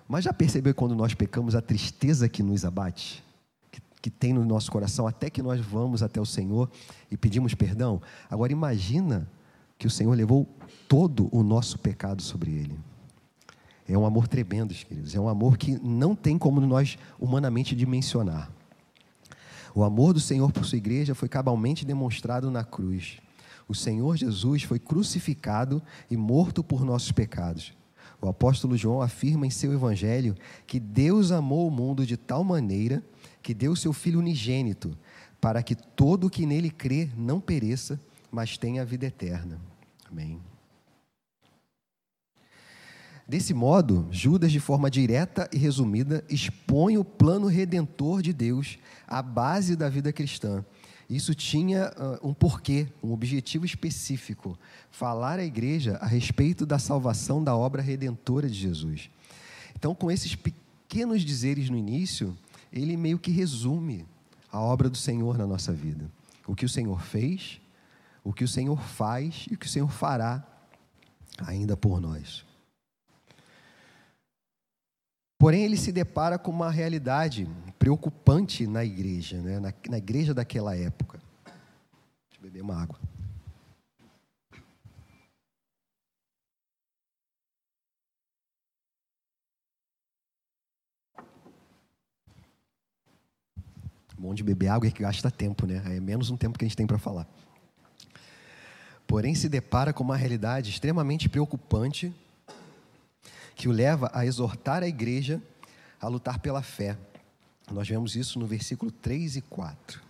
Mas 0.09 0.25
já 0.25 0.32
percebeu 0.32 0.75
quando 0.75 0.94
nós 0.94 1.14
pecamos 1.14 1.54
a 1.54 1.62
tristeza 1.62 2.28
que 2.28 2.42
nos 2.42 2.64
abate? 2.64 3.23
Que, 3.70 3.80
que 4.02 4.11
tem 4.11 4.32
no 4.32 4.44
nosso 4.44 4.70
coração, 4.73 5.06
até 5.06 5.30
que 5.30 5.40
nós 5.40 5.61
vamos 5.61 6.02
até 6.02 6.20
o 6.20 6.26
Senhor 6.26 6.68
e 7.11 7.16
pedimos 7.16 7.54
perdão? 7.54 8.02
Agora 8.28 8.50
imagina 8.50 9.28
que 9.78 9.87
o 9.87 9.90
Senhor 9.90 10.12
levou 10.14 10.49
todo 10.88 11.28
o 11.30 11.42
nosso 11.42 11.78
pecado 11.78 12.20
sobre 12.23 12.50
ele. 12.50 12.78
É 13.88 13.97
um 13.97 14.04
amor 14.04 14.28
tremendo, 14.28 14.75
queridos. 14.75 15.14
É 15.14 15.20
um 15.20 15.28
amor 15.28 15.56
que 15.56 15.78
não 15.82 16.14
tem 16.14 16.37
como 16.37 16.61
nós 16.61 16.99
humanamente 17.18 17.75
dimensionar. 17.75 18.50
O 19.75 19.85
amor 19.85 20.12
do 20.12 20.20
Senhor 20.20 20.50
por 20.52 20.64
sua 20.64 20.78
igreja 20.78 21.14
foi 21.14 21.28
cabalmente 21.28 21.85
demonstrado 21.85 22.50
na 22.50 22.64
cruz. 22.64 23.18
O 23.70 23.74
Senhor 23.74 24.16
Jesus 24.16 24.64
foi 24.64 24.80
crucificado 24.80 25.80
e 26.10 26.16
morto 26.16 26.60
por 26.60 26.84
nossos 26.84 27.12
pecados. 27.12 27.72
O 28.20 28.28
apóstolo 28.28 28.76
João 28.76 29.00
afirma 29.00 29.46
em 29.46 29.50
seu 29.50 29.72
evangelho 29.72 30.34
que 30.66 30.80
Deus 30.80 31.30
amou 31.30 31.68
o 31.68 31.70
mundo 31.70 32.04
de 32.04 32.16
tal 32.16 32.42
maneira 32.42 33.00
que 33.40 33.54
deu 33.54 33.76
seu 33.76 33.92
Filho 33.92 34.18
unigênito, 34.18 34.98
para 35.40 35.62
que 35.62 35.76
todo 35.76 36.26
o 36.26 36.30
que 36.30 36.44
nele 36.46 36.68
crê 36.68 37.10
não 37.16 37.40
pereça, 37.40 38.00
mas 38.28 38.58
tenha 38.58 38.82
a 38.82 38.84
vida 38.84 39.06
eterna. 39.06 39.60
Amém. 40.10 40.40
Desse 43.24 43.54
modo, 43.54 44.08
Judas, 44.10 44.50
de 44.50 44.58
forma 44.58 44.90
direta 44.90 45.48
e 45.52 45.56
resumida, 45.56 46.24
expõe 46.28 46.98
o 46.98 47.04
plano 47.04 47.46
redentor 47.46 48.20
de 48.20 48.32
Deus, 48.32 48.80
a 49.06 49.22
base 49.22 49.76
da 49.76 49.88
vida 49.88 50.12
cristã. 50.12 50.64
Isso 51.10 51.34
tinha 51.34 51.92
uh, 51.98 52.28
um 52.28 52.32
porquê, 52.32 52.86
um 53.02 53.12
objetivo 53.12 53.66
específico: 53.66 54.56
falar 54.92 55.40
à 55.40 55.44
igreja 55.44 55.96
a 56.00 56.06
respeito 56.06 56.64
da 56.64 56.78
salvação 56.78 57.42
da 57.42 57.56
obra 57.56 57.82
redentora 57.82 58.48
de 58.48 58.54
Jesus. 58.54 59.10
Então, 59.74 59.92
com 59.92 60.08
esses 60.08 60.36
pequenos 60.36 61.22
dizeres 61.22 61.68
no 61.68 61.76
início, 61.76 62.38
ele 62.72 62.96
meio 62.96 63.18
que 63.18 63.32
resume 63.32 64.06
a 64.52 64.60
obra 64.60 64.88
do 64.88 64.96
Senhor 64.96 65.36
na 65.36 65.48
nossa 65.48 65.72
vida. 65.72 66.08
O 66.46 66.54
que 66.54 66.64
o 66.64 66.68
Senhor 66.68 67.02
fez, 67.02 67.60
o 68.22 68.32
que 68.32 68.44
o 68.44 68.48
Senhor 68.48 68.80
faz 68.80 69.46
e 69.50 69.54
o 69.54 69.58
que 69.58 69.66
o 69.66 69.70
Senhor 69.70 69.90
fará 69.90 70.46
ainda 71.44 71.76
por 71.76 72.00
nós. 72.00 72.44
Porém, 75.36 75.64
ele 75.64 75.76
se 75.76 75.90
depara 75.90 76.38
com 76.38 76.52
uma 76.52 76.70
realidade 76.70 77.48
preocupante 77.80 78.66
na 78.66 78.84
igreja, 78.84 79.40
né? 79.40 79.58
na, 79.58 79.72
na 79.88 79.96
igreja 79.96 80.34
daquela 80.34 80.76
época. 80.76 81.18
Deixa 81.46 82.38
eu 82.38 82.42
beber 82.42 82.60
uma 82.60 82.80
água. 82.80 83.00
bom 94.18 94.34
de 94.34 94.42
beber 94.42 94.68
água 94.68 94.87
é 94.87 94.90
que 94.90 95.02
gasta 95.02 95.30
tempo, 95.30 95.66
né? 95.66 95.82
É 95.87 95.99
menos 95.99 96.28
um 96.28 96.37
tempo 96.37 96.58
que 96.58 96.64
a 96.66 96.68
gente 96.68 96.76
tem 96.76 96.87
para 96.87 96.99
falar. 96.99 97.26
Porém, 99.06 99.34
se 99.34 99.49
depara 99.49 99.94
com 99.94 100.04
uma 100.04 100.14
realidade 100.14 100.68
extremamente 100.68 101.26
preocupante 101.26 102.14
que 103.56 103.66
o 103.66 103.72
leva 103.72 104.10
a 104.12 104.26
exortar 104.26 104.82
a 104.82 104.87
igreja 104.87 105.40
a 105.99 106.06
lutar 106.06 106.38
pela 106.38 106.60
fé. 106.60 106.99
Nós 107.70 107.88
vemos 107.88 108.16
isso 108.16 108.38
no 108.38 108.46
versículo 108.46 108.90
3 108.90 109.36
e 109.36 109.40
4. 109.42 110.00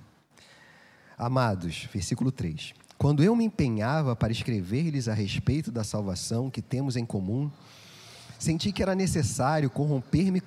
Amados, 1.17 1.89
versículo 1.93 2.33
3. 2.33 2.75
Quando 2.97 3.23
eu 3.23 3.35
me 3.35 3.45
empenhava 3.45 4.15
para 4.15 4.33
escrever-lhes 4.33 5.09
a 5.09 5.15
respeito 5.15 5.71
da 5.73 5.83
salvação 5.83 6.51
que 6.51 6.63
temos 6.63 6.97
em 6.97 7.05
comum, 7.05 7.51
senti 8.39 8.73
que 8.73 8.83
era 8.83 8.95
necessário 8.95 9.71
corromper-me, 9.71 10.43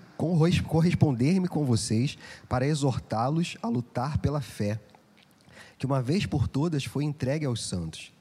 corresponder-me 0.68 1.48
com 1.48 1.66
vocês 1.66 2.18
para 2.48 2.68
exortá-los 2.68 3.58
a 3.62 3.68
lutar 3.68 4.20
pela 4.20 4.40
fé, 4.40 4.80
que 5.78 5.86
uma 5.86 6.02
vez 6.02 6.28
por 6.28 6.48
todas 6.48 6.86
foi 6.86 7.04
entregue 7.04 7.46
aos 7.46 7.68
santos. 7.68 8.13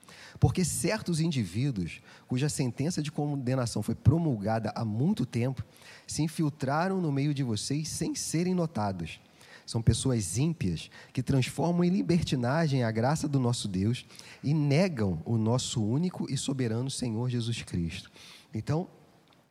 Porque 0.42 0.64
certos 0.64 1.20
indivíduos, 1.20 2.00
cuja 2.26 2.49
sentença 2.49 3.00
de 3.00 3.12
condenação 3.12 3.80
foi 3.80 3.94
promulgada 3.94 4.72
há 4.75 4.84
muito 4.84 5.25
tempo, 5.25 5.64
se 6.04 6.20
infiltraram 6.20 7.00
no 7.00 7.12
meio 7.12 7.32
de 7.32 7.44
vocês 7.44 7.88
sem 7.88 8.12
serem 8.16 8.52
notados. 8.52 9.20
São 9.64 9.80
pessoas 9.80 10.38
ímpias 10.38 10.90
que 11.12 11.22
transformam 11.22 11.84
em 11.84 11.90
libertinagem 11.90 12.82
a 12.82 12.90
graça 12.90 13.28
do 13.28 13.38
nosso 13.38 13.68
Deus 13.68 14.04
e 14.42 14.52
negam 14.52 15.22
o 15.25 15.38
nosso 15.38 15.80
único 15.80 16.28
e 16.28 16.37
soberano 16.37 16.90
Senhor 16.90 17.30
Jesus 17.30 17.62
Cristo. 17.62 18.11
Então, 18.52 18.88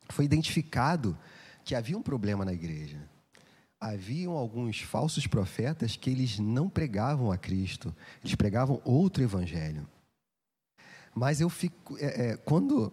foi 0.09 0.25
identificado 0.25 1.17
que 1.63 1.73
havia 1.73 1.97
um 1.97 2.03
problema 2.03 2.43
na 2.43 2.51
igreja. 2.51 3.01
Haviam 3.79 4.33
alguns 4.33 4.81
falsos 4.81 5.25
profetas 5.25 5.95
que 5.95 6.09
eles 6.09 6.37
não 6.37 6.67
pregavam 6.67 7.31
a 7.31 7.37
Cristo, 7.37 7.95
eles 8.21 8.35
pregavam 8.35 8.81
outro 8.83 9.23
evangelho. 9.23 9.87
Mas 11.13 11.41
eu 11.41 11.49
fico, 11.49 11.97
é, 11.97 12.31
é, 12.31 12.37
quando 12.37 12.91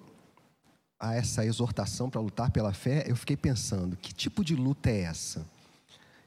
há 0.99 1.15
essa 1.15 1.45
exortação 1.45 2.11
para 2.11 2.21
lutar 2.21 2.51
pela 2.51 2.73
fé, 2.73 3.05
eu 3.07 3.17
fiquei 3.17 3.37
pensando: 3.37 3.97
que 3.97 4.13
tipo 4.13 4.45
de 4.45 4.55
luta 4.55 4.91
é 4.91 5.03
essa? 5.03 5.47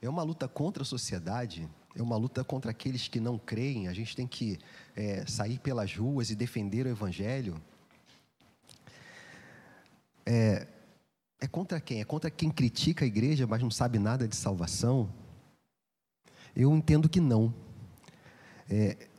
É 0.02 0.10
uma 0.10 0.24
luta 0.24 0.48
contra 0.48 0.84
a 0.84 0.86
sociedade? 0.86 1.70
É 1.96 2.02
uma 2.02 2.16
luta 2.16 2.44
contra 2.44 2.72
aqueles 2.72 3.08
que 3.08 3.20
não 3.20 3.38
creem? 3.38 3.88
A 3.88 3.94
gente 3.94 4.16
tem 4.16 4.26
que 4.26 4.58
é, 4.96 5.26
sair 5.28 5.60
pelas 5.60 5.94
ruas 5.96 6.30
e 6.30 6.36
defender 6.36 6.86
o 6.86 6.90
evangelho? 6.90 7.62
É, 10.26 10.68
é 11.40 11.48
contra 11.48 11.82
quem? 11.82 12.00
É 12.00 12.06
contra 12.06 12.32
quem 12.32 12.50
critica 12.50 13.04
a 13.04 13.08
igreja, 13.08 13.46
mas 13.46 13.62
não 13.62 13.70
sabe 13.70 14.00
nada 14.00 14.28
de 14.28 14.36
salvação? 14.36 15.10
Eu 16.56 16.74
entendo 16.76 17.10
que 17.10 17.20
não. 17.20 17.54
É, 18.70 19.10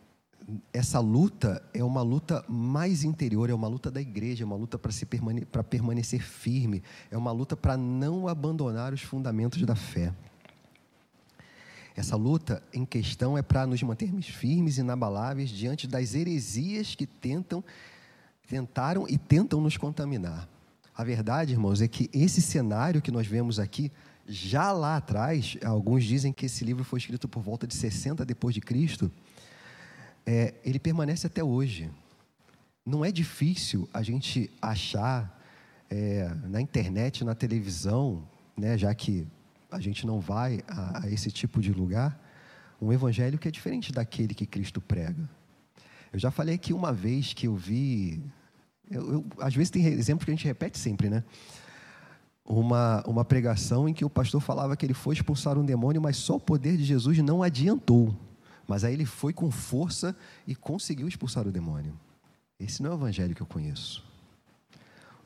essa 0.72 0.99
luta 1.00 1.62
é 1.72 1.82
uma 1.82 2.02
luta 2.02 2.44
mais 2.49 3.04
interior, 3.04 3.49
é 3.50 3.54
uma 3.54 3.68
luta 3.68 3.90
da 3.90 4.00
igreja, 4.00 4.44
é 4.44 4.46
uma 4.46 4.56
luta 4.56 4.78
para 4.78 4.92
permane 5.06 5.46
permanecer 5.68 6.22
firme, 6.22 6.82
é 7.11 7.16
uma 7.16 7.32
luta 7.32 7.56
para 7.56 7.76
não 7.76 8.28
abandonar 8.28 8.92
os 8.92 9.02
fundamentos 9.02 9.62
da 9.62 9.75
fé. 9.75 10.12
Essa 11.94 12.16
luta 12.16 12.62
em 12.72 12.87
questão 12.87 13.37
é 13.37 13.42
para 13.42 13.66
nos 13.66 13.82
mantermos 13.82 14.26
firmes 14.26 14.78
e 14.78 14.80
inabaláveis 14.80 15.50
diante 15.50 15.87
das 15.87 16.14
heresias 16.14 16.94
que 16.94 17.06
tentam, 17.06 17.62
tentaram 18.49 19.06
e 19.08 19.18
tentam 19.18 19.61
nos 19.61 19.76
contaminar. 19.76 20.49
A 20.94 21.04
verdade, 21.04 21.52
irmãos, 21.52 21.80
é 21.80 21.88
que 21.88 22.08
esse 22.12 22.40
cenário 22.40 23.02
que 23.02 23.11
nós 23.11 23.26
vemos 23.26 23.58
aqui, 23.58 23.92
já 24.26 24.72
lá 24.72 24.96
atrás, 24.96 25.56
alguns 25.64 26.04
dizem 26.04 26.32
que 26.32 26.46
esse 26.46 26.64
livro 26.64 26.84
foi 26.84 26.99
escrito 26.99 27.28
por 27.28 27.42
volta 27.42 27.66
de 27.66 27.75
60 27.75 28.25
depois 28.25 28.54
de 28.54 28.61
Cristo, 28.61 29.11
é, 30.26 30.55
ele 30.64 30.79
permanece 30.79 31.26
até 31.26 31.43
hoje. 31.43 31.91
Não 32.85 33.05
é 33.05 33.12
difícil 33.12 33.88
a 33.93 34.02
gente 34.02 34.50
achar 34.61 35.41
é, 35.91 36.29
na 36.49 36.61
internet, 36.61 37.25
na 37.25 37.35
televisão, 37.35 38.26
né, 38.57 38.76
já 38.76 38.95
que 38.95 39.26
a 39.71 39.81
gente 39.81 40.07
não 40.07 40.21
vai 40.21 40.62
a, 40.69 41.05
a 41.05 41.11
esse 41.11 41.31
tipo 41.31 41.61
de 41.61 41.73
lugar, 41.73 42.19
um 42.81 42.93
evangelho 42.93 43.38
que 43.38 43.49
é 43.49 43.50
diferente 43.50 43.93
daquele 43.93 44.35
que 44.35 44.47
Cristo 44.47 44.81
prega. 44.81 45.29
Eu 46.12 46.19
já 46.19 46.31
falei 46.31 46.57
aqui 46.57 46.73
uma 46.73 46.93
vez 46.93 47.33
que 47.33 47.47
eu 47.47 47.55
vi. 47.55 48.23
Eu, 48.91 49.12
eu, 49.12 49.26
às 49.38 49.55
vezes 49.55 49.71
tem 49.71 49.87
exemplos 49.87 50.25
que 50.25 50.31
a 50.31 50.35
gente 50.35 50.47
repete 50.47 50.79
sempre, 50.79 51.09
né? 51.09 51.25
Uma, 52.45 53.02
uma 53.07 53.25
pregação 53.25 53.88
em 53.88 53.95
que 53.95 54.05
o 54.05 54.11
pastor 54.11 54.41
falava 54.41 54.76
que 54.76 54.85
ele 54.85 54.95
foi 54.95 55.14
expulsar 55.14 55.57
um 55.57 55.64
demônio, 55.64 56.02
mas 56.02 56.17
só 56.17 56.37
o 56.37 56.41
poder 56.41 56.76
de 56.76 56.85
Jesus 56.85 57.19
não 57.19 57.43
adiantou. 57.43 58.14
Mas 58.66 58.85
aí 58.85 58.95
ele 58.95 59.04
foi 59.04 59.33
com 59.33 59.50
força 59.50 60.16
e 60.47 60.54
conseguiu 60.54 61.09
expulsar 61.09 61.47
o 61.47 61.52
demônio. 61.52 61.99
Esse 62.59 62.83
não 62.83 62.90
é 62.90 62.95
o 62.95 62.97
evangelho 62.97 63.35
que 63.35 63.42
eu 63.42 63.47
conheço. 63.47 64.04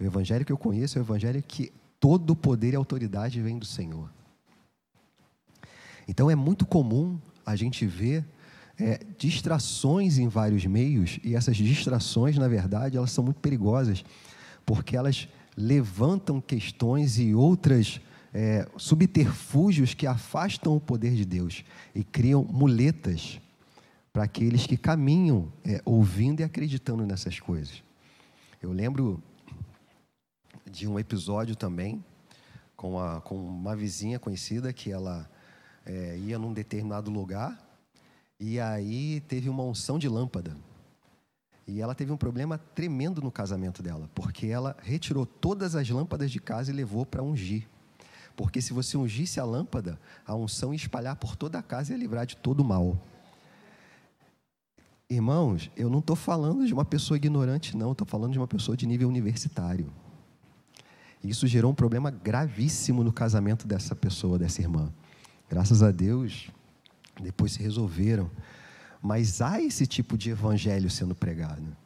O 0.00 0.04
evangelho 0.04 0.44
que 0.44 0.52
eu 0.52 0.58
conheço 0.58 0.98
é 0.98 1.00
o 1.00 1.04
evangelho 1.04 1.42
que 1.42 1.72
todo 2.00 2.34
poder 2.36 2.72
e 2.72 2.76
autoridade 2.76 3.40
vem 3.40 3.58
do 3.58 3.66
Senhor. 3.66 4.10
Então 6.08 6.30
é 6.30 6.34
muito 6.34 6.64
comum 6.64 7.18
a 7.44 7.56
gente 7.56 7.86
ver 7.86 8.24
é, 8.78 9.00
distrações 9.18 10.18
em 10.18 10.28
vários 10.28 10.64
meios, 10.66 11.18
e 11.24 11.34
essas 11.34 11.56
distrações, 11.56 12.36
na 12.36 12.48
verdade, 12.48 12.96
elas 12.96 13.10
são 13.10 13.24
muito 13.24 13.40
perigosas, 13.40 14.04
porque 14.64 14.96
elas 14.96 15.28
levantam 15.56 16.40
questões 16.40 17.18
e 17.18 17.34
outras 17.34 18.00
é, 18.38 18.68
subterfúgios 18.76 19.94
que 19.94 20.06
afastam 20.06 20.76
o 20.76 20.80
poder 20.80 21.14
de 21.14 21.24
Deus 21.24 21.64
e 21.94 22.04
criam 22.04 22.44
muletas 22.44 23.40
para 24.12 24.24
aqueles 24.24 24.66
que 24.66 24.76
caminham 24.76 25.50
é, 25.64 25.80
ouvindo 25.86 26.40
e 26.40 26.44
acreditando 26.44 27.06
nessas 27.06 27.40
coisas. 27.40 27.82
Eu 28.60 28.72
lembro 28.72 29.22
de 30.70 30.86
um 30.86 30.98
episódio 30.98 31.56
também 31.56 32.04
com, 32.76 33.00
a, 33.00 33.22
com 33.22 33.36
uma 33.36 33.74
vizinha 33.74 34.18
conhecida 34.18 34.70
que 34.70 34.92
ela 34.92 35.26
é, 35.86 36.18
ia 36.18 36.38
num 36.38 36.52
determinado 36.52 37.10
lugar 37.10 37.58
e 38.38 38.60
aí 38.60 39.22
teve 39.22 39.48
uma 39.48 39.62
unção 39.62 39.98
de 39.98 40.10
lâmpada. 40.10 40.54
E 41.66 41.80
ela 41.80 41.94
teve 41.94 42.12
um 42.12 42.18
problema 42.18 42.58
tremendo 42.58 43.22
no 43.22 43.32
casamento 43.32 43.82
dela, 43.82 44.10
porque 44.14 44.46
ela 44.46 44.76
retirou 44.82 45.24
todas 45.24 45.74
as 45.74 45.88
lâmpadas 45.88 46.30
de 46.30 46.38
casa 46.38 46.70
e 46.70 46.74
levou 46.74 47.06
para 47.06 47.22
ungir. 47.22 47.66
Porque 48.36 48.60
se 48.60 48.72
você 48.72 48.96
ungisse 48.96 49.40
a 49.40 49.44
lâmpada, 49.44 49.98
a 50.26 50.34
unção 50.34 50.72
ia 50.72 50.76
espalhar 50.76 51.16
por 51.16 51.34
toda 51.34 51.58
a 51.58 51.62
casa 51.62 51.92
e 51.92 51.96
ia 51.96 51.98
livrar 51.98 52.26
de 52.26 52.36
todo 52.36 52.60
o 52.60 52.64
mal. 52.64 53.00
Irmãos, 55.08 55.70
eu 55.76 55.88
não 55.88 56.00
estou 56.00 56.16
falando 56.16 56.66
de 56.66 56.74
uma 56.74 56.84
pessoa 56.84 57.16
ignorante, 57.16 57.76
não, 57.76 57.92
estou 57.92 58.06
falando 58.06 58.32
de 58.32 58.38
uma 58.38 58.46
pessoa 58.46 58.76
de 58.76 58.86
nível 58.86 59.08
universitário. 59.08 59.90
Isso 61.22 61.46
gerou 61.46 61.70
um 61.70 61.74
problema 61.74 62.10
gravíssimo 62.10 63.02
no 63.02 63.12
casamento 63.12 63.66
dessa 63.66 63.94
pessoa, 63.94 64.38
dessa 64.38 64.60
irmã. 64.60 64.92
Graças 65.48 65.82
a 65.82 65.90
Deus, 65.90 66.50
depois 67.20 67.52
se 67.52 67.62
resolveram. 67.62 68.30
Mas 69.00 69.40
há 69.40 69.60
esse 69.60 69.86
tipo 69.86 70.18
de 70.18 70.30
evangelho 70.30 70.90
sendo 70.90 71.14
pregado. 71.14 71.76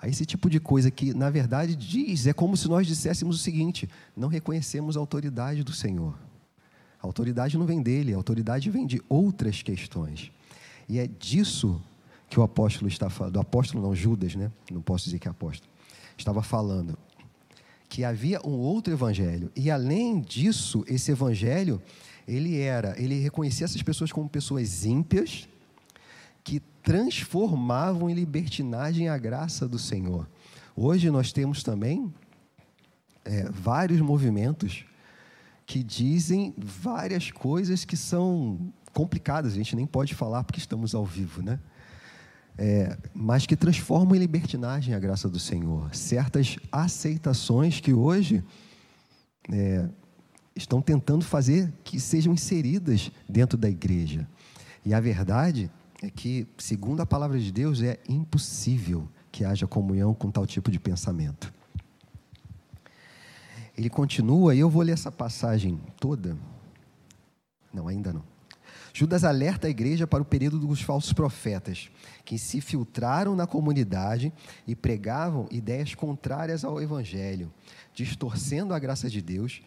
Há 0.00 0.08
esse 0.08 0.24
tipo 0.24 0.48
de 0.48 0.60
coisa 0.60 0.90
que, 0.90 1.12
na 1.12 1.28
verdade, 1.28 1.74
diz, 1.74 2.26
é 2.26 2.32
como 2.32 2.56
se 2.56 2.68
nós 2.68 2.86
disséssemos 2.86 3.36
o 3.36 3.38
seguinte: 3.38 3.88
não 4.16 4.28
reconhecemos 4.28 4.96
a 4.96 5.00
autoridade 5.00 5.64
do 5.64 5.72
Senhor. 5.72 6.16
A 7.02 7.06
autoridade 7.06 7.58
não 7.58 7.66
vem 7.66 7.82
dele, 7.82 8.12
a 8.12 8.16
autoridade 8.16 8.70
vem 8.70 8.86
de 8.86 9.02
outras 9.08 9.62
questões. 9.62 10.30
E 10.88 10.98
é 10.98 11.06
disso 11.06 11.80
que 12.28 12.38
o 12.38 12.42
apóstolo 12.42 12.88
está 12.88 13.10
falando, 13.10 13.34
do 13.34 13.40
apóstolo 13.40 13.82
não, 13.82 13.94
Judas, 13.94 14.34
né? 14.34 14.50
Não 14.70 14.82
posso 14.82 15.06
dizer 15.06 15.18
que 15.18 15.28
é 15.28 15.30
apóstolo. 15.30 15.70
Estava 16.16 16.42
falando 16.42 16.98
que 17.88 18.04
havia 18.04 18.40
um 18.44 18.58
outro 18.58 18.92
evangelho. 18.92 19.50
E 19.56 19.70
além 19.70 20.20
disso, 20.20 20.84
esse 20.86 21.10
evangelho 21.10 21.80
ele 22.26 22.58
era, 22.58 22.94
ele 23.00 23.18
reconhecia 23.18 23.64
essas 23.64 23.82
pessoas 23.82 24.12
como 24.12 24.28
pessoas 24.28 24.84
ímpias 24.84 25.48
que 26.48 26.60
transformavam 26.82 28.08
em 28.08 28.14
libertinagem 28.14 29.10
a 29.10 29.18
graça 29.18 29.68
do 29.68 29.78
Senhor. 29.78 30.26
Hoje 30.74 31.10
nós 31.10 31.30
temos 31.30 31.62
também 31.62 32.10
é, 33.22 33.46
vários 33.50 34.00
movimentos 34.00 34.86
que 35.66 35.82
dizem 35.82 36.54
várias 36.56 37.30
coisas 37.30 37.84
que 37.84 37.98
são 37.98 38.72
complicadas, 38.94 39.52
a 39.52 39.56
gente 39.56 39.76
nem 39.76 39.84
pode 39.84 40.14
falar 40.14 40.42
porque 40.42 40.58
estamos 40.58 40.94
ao 40.94 41.04
vivo, 41.04 41.42
né? 41.42 41.60
É, 42.56 42.96
mas 43.12 43.44
que 43.44 43.54
transformam 43.54 44.16
em 44.16 44.18
libertinagem 44.18 44.94
a 44.94 44.98
graça 44.98 45.28
do 45.28 45.38
Senhor. 45.38 45.94
Certas 45.94 46.56
aceitações 46.72 47.78
que 47.78 47.92
hoje 47.92 48.42
é, 49.52 49.86
estão 50.56 50.80
tentando 50.80 51.26
fazer 51.26 51.70
que 51.84 52.00
sejam 52.00 52.32
inseridas 52.32 53.12
dentro 53.28 53.58
da 53.58 53.68
igreja. 53.68 54.26
E 54.82 54.94
a 54.94 55.00
verdade 55.00 55.70
é 56.02 56.10
que, 56.10 56.46
segundo 56.56 57.00
a 57.00 57.06
palavra 57.06 57.38
de 57.38 57.50
Deus, 57.50 57.82
é 57.82 57.98
impossível 58.08 59.08
que 59.32 59.44
haja 59.44 59.66
comunhão 59.66 60.14
com 60.14 60.30
tal 60.30 60.46
tipo 60.46 60.70
de 60.70 60.78
pensamento. 60.78 61.52
Ele 63.76 63.90
continua, 63.90 64.54
e 64.54 64.58
eu 64.58 64.70
vou 64.70 64.82
ler 64.82 64.92
essa 64.92 65.10
passagem 65.10 65.80
toda. 66.00 66.36
Não, 67.72 67.86
ainda 67.86 68.12
não. 68.12 68.24
Judas 68.92 69.22
alerta 69.22 69.68
a 69.68 69.70
igreja 69.70 70.06
para 70.06 70.22
o 70.22 70.26
período 70.26 70.58
dos 70.58 70.80
falsos 70.80 71.12
profetas, 71.12 71.88
que 72.24 72.38
se 72.38 72.60
filtraram 72.60 73.36
na 73.36 73.46
comunidade 73.46 74.32
e 74.66 74.74
pregavam 74.74 75.46
ideias 75.50 75.94
contrárias 75.94 76.64
ao 76.64 76.82
evangelho, 76.82 77.52
distorcendo 77.94 78.74
a 78.74 78.78
graça 78.78 79.08
de 79.08 79.22
Deus 79.22 79.62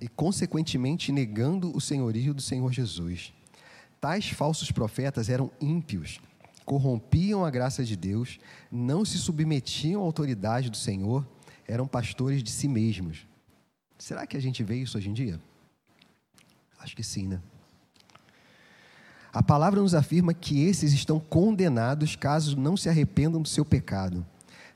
e, 0.00 0.08
consequentemente, 0.08 1.12
negando 1.12 1.76
o 1.76 1.80
senhorio 1.80 2.32
do 2.32 2.40
Senhor 2.40 2.72
Jesus. 2.72 3.34
Tais 4.00 4.30
falsos 4.30 4.70
profetas 4.70 5.28
eram 5.28 5.50
ímpios, 5.60 6.20
corrompiam 6.64 7.44
a 7.44 7.50
graça 7.50 7.84
de 7.84 7.96
Deus, 7.96 8.38
não 8.70 9.04
se 9.04 9.18
submetiam 9.18 10.02
à 10.02 10.04
autoridade 10.04 10.70
do 10.70 10.76
Senhor, 10.76 11.26
eram 11.66 11.86
pastores 11.86 12.42
de 12.42 12.50
si 12.50 12.68
mesmos. 12.68 13.26
Será 13.98 14.26
que 14.26 14.36
a 14.36 14.40
gente 14.40 14.62
vê 14.62 14.76
isso 14.76 14.96
hoje 14.96 15.10
em 15.10 15.12
dia? 15.12 15.40
Acho 16.78 16.94
que 16.94 17.02
sim, 17.02 17.26
né? 17.26 17.40
A 19.32 19.42
palavra 19.42 19.80
nos 19.80 19.94
afirma 19.94 20.32
que 20.32 20.62
esses 20.64 20.92
estão 20.92 21.20
condenados 21.20 22.16
caso 22.16 22.56
não 22.56 22.76
se 22.76 22.88
arrependam 22.88 23.42
do 23.42 23.48
seu 23.48 23.64
pecado. 23.64 24.24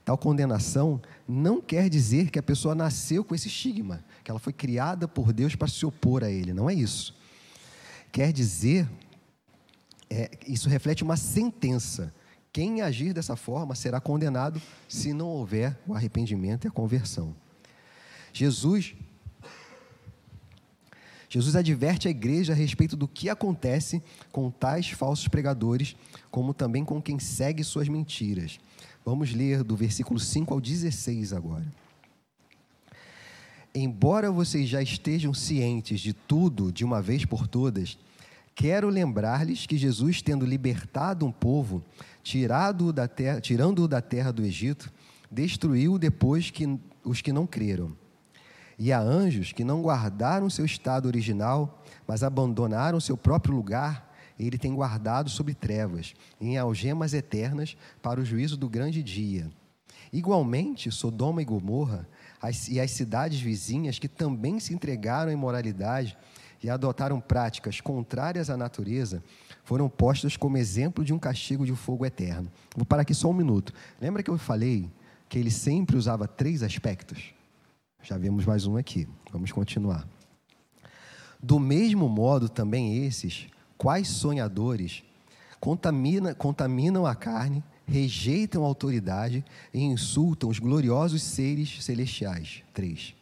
Tal 0.05 0.19
condenação 0.19 1.01
não 1.27 1.61
quer 1.61 1.89
dizer 1.89 2.31
que 2.31 2.39
a 2.39 2.43
pessoa 2.43 2.75
nasceu 2.75 3.25
com 3.25 3.35
esse 3.35 3.49
estigma, 3.49 4.05
que 4.23 4.31
ela 4.31 4.41
foi 4.41 4.53
criada 4.53 5.07
por 5.07 5.33
Deus 5.33 5.55
para 5.55 5.69
se 5.69 5.87
opor 5.87 6.25
a 6.25 6.31
ele. 6.31 6.53
Não 6.53 6.69
é 6.69 6.75
isso. 6.75 7.15
Quer 8.11 8.33
dizer, 8.33 8.89
é, 10.13 10.31
isso 10.47 10.69
reflete 10.69 11.03
uma 11.03 11.17
sentença. 11.17 12.13
Quem 12.53 12.83
agir 12.83 13.15
dessa 13.15 13.35
forma 13.35 13.75
será 13.75 14.01
condenado 14.01 14.61
se 14.89 15.13
não 15.13 15.29
houver 15.29 15.79
o 15.87 15.95
arrependimento 15.95 16.67
e 16.67 16.69
a 16.69 16.71
conversão. 16.71 17.35
Jesus 18.33 18.95
Jesus 21.33 21.57
adverte 21.57 22.09
a 22.09 22.11
igreja 22.11 22.53
a 22.53 22.57
respeito 22.57 22.95
do 22.95 23.09
que 23.09 23.31
acontece 23.31 24.03
com 24.31 24.51
tais 24.51 24.91
falsos 24.91 25.29
pregadores, 25.29 25.97
como 26.31 26.53
também 26.53 26.85
com 26.85 27.01
quem 27.01 27.19
segue 27.19 27.65
suas 27.65 27.89
mentiras. 27.89 28.61
Vamos 29.03 29.33
ler 29.33 29.65
do 29.65 29.75
versículo 29.75 30.21
5 30.21 30.53
ao 30.53 30.61
16 30.61 31.33
agora. 31.33 31.65
Embora 33.75 34.31
vocês 34.31 34.69
já 34.69 34.83
estejam 34.83 35.33
cientes 35.33 36.01
de 36.01 36.13
tudo 36.13 36.71
de 36.71 36.85
uma 36.85 37.01
vez 37.01 37.25
por 37.25 37.49
todas, 37.49 37.97
quero 38.55 38.89
lembrar-lhes 38.89 39.67
que 39.67 39.77
Jesus, 39.77 40.23
tendo 40.23 40.45
libertado 40.45 41.27
um 41.27 41.33
povo, 41.33 41.83
tirado 42.23 42.93
da 42.93 43.09
terra, 43.09 43.41
tirando-o 43.41 43.89
da 43.89 44.01
terra 44.01 44.33
do 44.33 44.45
Egito, 44.45 44.93
destruiu 45.31 45.99
depois 45.99 46.51
que 46.51 46.79
os 47.05 47.21
que 47.21 47.33
não 47.33 47.47
creram. 47.47 47.97
E 48.79 48.93
há 48.93 49.01
anjos 49.01 49.53
que 49.53 49.65
não 49.65 49.83
guardaram 49.83 50.51
seu 50.51 50.65
estado 50.65 51.07
original, 51.07 51.83
mas 52.07 52.23
abandonaram 52.23 53.01
seu 53.01 53.17
próprio 53.17 53.55
lugar 53.55 54.13
ele 54.47 54.59
tem 54.59 54.75
guardado 54.75 55.31
sobre 55.31 55.55
trevas, 55.55 56.15
em 56.41 56.57
algemas 56.59 57.15
eternas, 57.15 57.77
para 58.01 58.21
o 58.21 58.25
juízo 58.25 58.57
do 58.57 58.69
grande 58.69 59.03
dia. 59.03 59.51
Igualmente, 60.13 60.91
Sodoma 60.91 61.41
e 61.41 61.45
Gomorra 61.45 62.07
as, 62.41 62.69
e 62.69 62.81
as 62.81 62.91
cidades 62.91 63.41
vizinhas 63.41 63.99
que 63.99 64.09
também 64.09 64.59
se 64.59 64.75
entregaram 64.75 65.31
à 65.31 65.33
imoralidade 65.33 66.17
e 66.63 66.71
adotaram 66.71 67.21
práticas 67.21 67.81
contrárias 67.81 68.49
à 68.49 68.57
natureza, 68.57 69.23
foram 69.65 69.89
postas 69.89 70.37
como 70.37 70.57
exemplo 70.57 71.05
de 71.05 71.13
um 71.13 71.19
castigo 71.19 71.67
de 71.67 71.75
fogo 71.75 72.07
eterno. 72.07 72.51
Vou 72.77 72.85
parar 72.85 73.03
aqui 73.03 73.15
só 73.15 73.29
um 73.31 73.35
minuto. 73.35 73.73
Lembra 74.01 74.23
que 74.23 74.31
eu 74.31 74.39
falei 74.39 74.89
que 75.29 75.39
ele 75.39 75.51
sempre 75.51 75.97
usava 75.97 76.29
três 76.29 76.63
aspectos? 76.63 77.35
Já 78.03 78.17
vemos 78.17 78.45
mais 78.45 78.67
um 78.67 78.77
aqui. 78.77 79.09
Vamos 79.33 79.51
continuar. 79.53 80.07
Do 81.43 81.59
mesmo 81.59 82.09
modo, 82.09 82.49
também 82.49 83.05
esses, 83.05 83.49
quais 83.77 84.09
sonhadores, 84.09 85.03
contamina, 85.59 86.35
contaminam 86.35 87.05
a 87.07 87.15
carne, 87.15 87.65
rejeitam 87.87 88.65
a 88.65 88.67
autoridade 88.67 89.45
e 89.75 89.81
insultam 89.81 90.49
os 90.49 90.59
gloriosos 90.59 91.23
seres 91.23 91.83
celestiais. 91.85 92.63
3. 92.73 93.15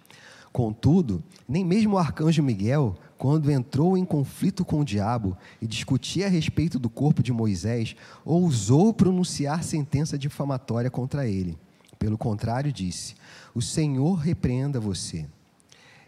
Contudo, 0.53 1.23
nem 1.49 1.65
mesmo 1.65 1.95
o 1.95 1.99
arcanjo 1.99 2.43
Miguel, 2.43 2.97
quando 3.17 3.51
entrou 3.51 3.97
em 3.97 4.05
conflito 4.05 4.65
com 4.65 4.81
o 4.81 4.85
diabo 4.85 5.37
e 5.61 5.67
discutia 5.67 6.27
a 6.27 6.29
respeito 6.29 6.79
do 6.79 6.91
corpo 6.91 7.23
de 7.23 7.33
Moisés, 7.33 7.95
ousou 8.25 8.93
pronunciar 8.93 9.63
sentença 9.63 10.19
difamatória 10.19 10.91
contra 10.91 11.29
ele. 11.29 11.57
Pelo 11.99 12.19
contrário, 12.19 12.73
disse: 12.73 13.15
O 13.55 13.63
Senhor 13.63 14.15
repreenda 14.15 14.81
você. 14.81 15.27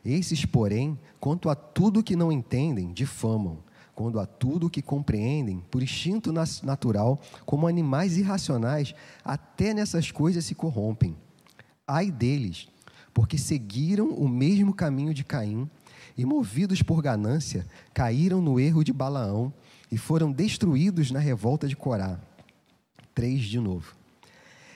Esses, 0.04 0.44
porém, 0.44 0.98
quanto 1.20 1.48
a 1.48 1.54
tudo 1.54 2.02
que 2.02 2.16
não 2.16 2.32
entendem, 2.32 2.92
difamam, 2.92 3.58
quando 3.94 4.18
a 4.18 4.26
tudo 4.26 4.70
que 4.70 4.82
compreendem, 4.82 5.62
por 5.70 5.82
instinto 5.82 6.32
natural, 6.32 7.20
como 7.44 7.68
animais 7.68 8.16
irracionais, 8.16 8.94
até 9.24 9.72
nessas 9.72 10.10
coisas 10.10 10.44
se 10.44 10.54
corrompem. 10.54 11.14
Ai 11.86 12.10
deles, 12.10 12.68
porque 13.12 13.38
seguiram 13.38 14.10
o 14.10 14.28
mesmo 14.28 14.72
caminho 14.74 15.14
de 15.14 15.24
Caim 15.24 15.68
e, 16.16 16.24
movidos 16.24 16.82
por 16.82 17.02
ganância, 17.02 17.66
caíram 17.92 18.40
no 18.40 18.58
erro 18.58 18.82
de 18.82 18.92
Balaão 18.92 19.52
e 19.90 19.98
foram 19.98 20.32
destruídos 20.32 21.10
na 21.10 21.18
revolta 21.18 21.68
de 21.68 21.76
Corá. 21.76 22.18
Três 23.14 23.42
de 23.42 23.58
novo. 23.58 23.94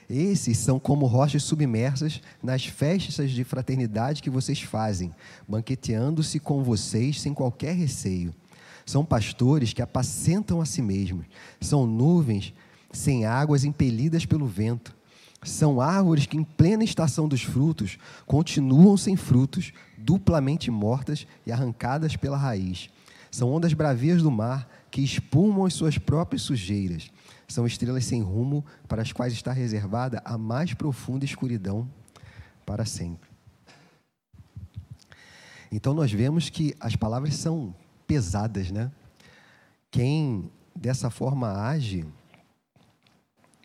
Esses 0.09 0.59
são 0.59 0.79
como 0.79 1.07
rochas 1.07 1.42
submersas 1.42 2.20
nas 2.42 2.64
festas 2.64 3.33
de 3.33 3.42
fraternidade 3.42 4.22
que 4.22 4.31
vocês 4.31 4.62
fazem, 4.62 5.12
banqueteando-se 5.49 6.38
com 6.38 6.62
vocês 6.62 7.20
sem 7.20 7.35
qualquer 7.35 7.75
receio. 7.75 8.33
São 8.85 9.05
pastores 9.05 9.72
que 9.72 9.83
apacentam 9.83 10.61
a 10.61 10.64
si 10.64 10.81
mesmos, 10.81 11.27
são 11.61 11.87
nuvens 11.87 12.55
sem 12.92 13.27
águas 13.27 13.64
impelidas 13.64 14.25
pelo 14.25 14.46
vento. 14.46 14.96
São 15.49 15.81
árvores 15.81 16.27
que, 16.27 16.37
em 16.37 16.45
plena 16.45 16.83
estação 16.83 17.29
dos 17.29 17.43
frutos, 17.43 17.99
continuam 18.27 18.97
sem 18.97 19.17
frutos, 19.17 19.73
duplamente 19.97 20.71
mortas 20.71 21.27
e 21.47 21.53
arrancadas 21.53 22.17
pela 22.17 22.37
raiz. 22.37 22.91
São 23.31 23.53
ondas 23.53 23.73
bravias 23.73 24.23
do 24.23 24.31
mar 24.31 24.69
que 24.91 25.03
espumam 25.03 25.65
as 25.65 25.75
suas 25.75 25.99
próprias 25.99 26.43
sujeiras. 26.43 27.11
São 27.47 27.67
estrelas 27.67 28.05
sem 28.05 28.23
rumo 28.23 28.65
para 28.89 29.03
as 29.03 29.13
quais 29.13 29.33
está 29.33 29.53
reservada 29.53 30.21
a 30.25 30.37
mais 30.37 30.75
profunda 30.75 31.25
escuridão 31.25 31.89
para 32.65 32.85
sempre. 32.85 33.31
Então 35.71 35.95
nós 35.95 36.11
vemos 36.11 36.49
que 36.51 36.75
as 36.81 36.97
palavras 36.97 37.35
são 37.35 37.75
pesadas, 38.07 38.71
né? 38.71 38.91
Quem 39.91 40.51
dessa 40.75 41.11
forma 41.11 41.53
age 41.53 42.05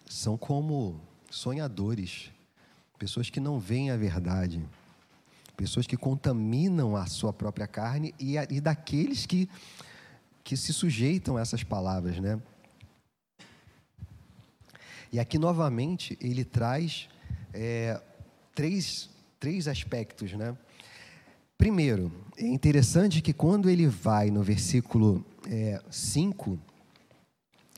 são 0.07 0.37
como 0.37 0.99
sonhadores, 1.31 2.29
pessoas 2.99 3.29
que 3.29 3.39
não 3.39 3.59
veem 3.59 3.89
a 3.89 3.97
verdade, 3.97 4.63
pessoas 5.57 5.87
que 5.87 5.97
contaminam 5.97 6.95
a 6.95 7.07
sua 7.07 7.31
própria 7.33 7.65
carne 7.65 8.13
e, 8.19 8.35
e 8.35 8.61
daqueles 8.61 9.25
que, 9.25 9.49
que 10.43 10.55
se 10.55 10.73
sujeitam 10.73 11.37
a 11.37 11.41
essas 11.41 11.63
palavras, 11.63 12.19
né? 12.19 12.39
E 15.11 15.19
aqui, 15.19 15.37
novamente, 15.37 16.17
ele 16.21 16.45
traz 16.45 17.09
é, 17.53 17.99
três, 18.53 19.09
três 19.39 19.67
aspectos, 19.67 20.33
né? 20.33 20.55
Primeiro, 21.57 22.11
é 22.37 22.45
interessante 22.45 23.21
que 23.21 23.33
quando 23.33 23.69
ele 23.69 23.87
vai 23.87 24.31
no 24.31 24.41
versículo 24.41 25.23
5, 25.89 26.59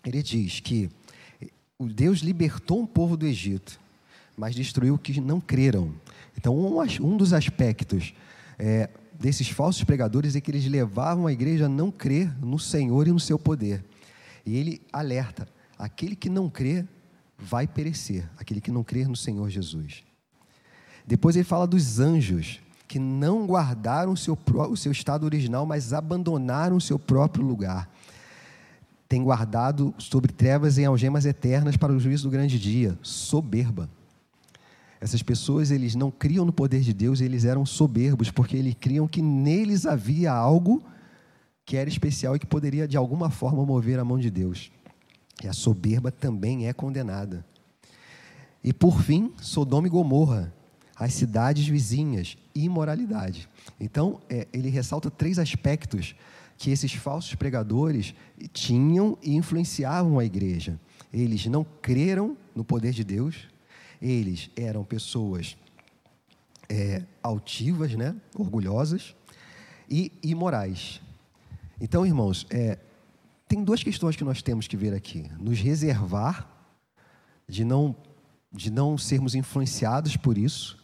é, 0.06 0.10
ele 0.10 0.24
diz 0.24 0.60
que 0.60 0.89
Deus 1.88 2.19
libertou 2.19 2.82
um 2.82 2.86
povo 2.86 3.15
do 3.15 3.26
Egito, 3.26 3.80
mas 4.38 4.56
destruiu 4.56 4.98
que 4.98 5.19
não 5.19 5.39
creram. 5.39 5.93
Então, 6.38 6.56
um, 6.56 6.82
um 7.02 7.17
dos 7.17 7.34
aspectos 7.34 8.13
é, 8.58 8.89
desses 9.13 9.50
falsos 9.50 9.84
pregadores 9.84 10.36
é 10.36 10.41
que 10.41 10.52
eles 10.52 10.65
levavam 10.65 11.28
a 11.28 11.34
igreja 11.34 11.65
a 11.65 11.69
não 11.69 11.91
crer 11.91 12.34
no 12.43 12.60
Senhor 12.60 13.08
e 13.08 13.12
no 13.12 13.19
seu 13.19 13.38
poder. 13.38 13.84
E 14.46 14.58
ele 14.58 14.82
alerta: 14.91 15.48
aquele 15.78 16.15
que 16.15 16.30
não 16.30 16.50
crê 16.50 16.86
vai 17.38 17.67
perecer, 17.67 18.30
aquele 18.38 18.62
que 18.62 18.72
não 18.72 18.84
crer 18.84 19.08
no 19.08 19.15
Senhor 19.15 19.50
Jesus. 19.50 20.04
Depois 21.06 21.36
ele 21.36 21.43
fala 21.43 21.67
dos 21.67 22.00
anjos 22.00 22.60
que 22.88 23.00
não 23.00 23.46
guardaram 23.46 24.13
o 24.13 24.17
seu, 24.17 24.38
o 24.69 24.78
seu 24.78 24.91
estado 24.91 25.26
original, 25.26 25.65
mas 25.65 25.93
abandonaram 25.93 26.78
o 26.78 26.82
seu 26.82 27.00
próprio 27.00 27.43
lugar. 27.43 27.89
Tem 29.08 29.24
guardado 29.24 29.94
sobre 29.98 30.32
trevas 30.32 30.78
em 30.78 30.86
algemas 30.86 31.26
eternas 31.26 31.78
para 31.78 31.94
o 31.94 32.00
juízo 32.00 32.24
do 32.24 32.32
grande 32.32 32.60
dia. 32.60 32.98
Soberba. 33.02 33.89
Essas 35.00 35.22
pessoas, 35.22 35.70
eles 35.70 35.96
não 35.96 36.10
criam 36.10 36.46
no 36.46 36.54
poder 36.54 36.80
de 36.80 36.94
Deus, 36.94 37.20
eles 37.20 37.44
eram 37.44 37.66
soberbos, 37.66 38.32
porque 38.32 38.56
eles 38.56 38.74
criam 38.80 39.08
que 39.08 39.22
neles 39.22 39.86
havia 39.86 40.32
algo 40.32 40.82
que 41.66 41.76
era 41.76 41.89
especial 41.89 42.36
e 42.36 42.39
que 42.39 42.46
poderia, 42.46 42.88
de 42.88 42.96
alguma 42.96 43.30
forma, 43.30 43.66
mover 43.66 44.00
a 44.00 44.06
mão 44.06 44.18
de 44.18 44.30
Deus. 44.30 44.72
E 45.44 45.48
a 45.48 45.54
soberba 45.54 46.12
também 46.12 46.68
é 46.68 46.74
condenada. 46.74 47.46
E 48.63 48.72
por 48.72 49.02
fim, 49.02 49.34
Sodoma 49.42 49.88
e 49.88 49.89
Gomorra, 49.89 50.54
as 50.96 51.13
cidades 51.13 51.68
vizinhas, 51.68 52.38
imoralidade. 52.56 53.50
Então, 53.80 54.22
é, 54.30 54.48
ele 54.54 54.70
ressalta 54.70 55.12
três 55.12 55.38
aspectos 55.38 56.16
que 56.58 56.72
esses 56.72 56.94
falsos 56.94 57.36
pregadores 57.36 58.13
tinham 58.52 59.18
e 59.22 59.36
influenciavam 59.36 60.20
a 60.20 60.26
igreja. 60.26 60.80
Eles 61.12 61.46
não 61.46 61.66
creram 61.82 62.38
no 62.56 62.63
poder 62.63 62.92
de 62.92 63.04
Deus, 63.04 63.48
eles 64.02 64.50
eram 64.56 64.84
pessoas 64.84 65.58
é, 66.70 67.04
altivas, 67.22 67.94
né, 67.96 68.16
orgulhosas 68.36 69.16
e 69.89 70.12
imorais. 70.24 71.02
Então, 71.80 72.06
irmãos, 72.06 72.48
é, 72.50 72.78
tem 73.48 73.63
duas 73.63 73.84
questões 73.84 74.16
que 74.16 74.24
nós 74.24 74.42
temos 74.42 74.68
que 74.68 74.78
ver 74.78 74.94
aqui: 74.94 75.30
nos 75.39 75.60
reservar 75.60 76.50
de 77.48 77.63
não 77.63 77.96
de 78.56 78.70
não 78.70 79.00
sermos 79.00 79.34
influenciados 79.34 80.16
por 80.16 80.38
isso 80.38 80.83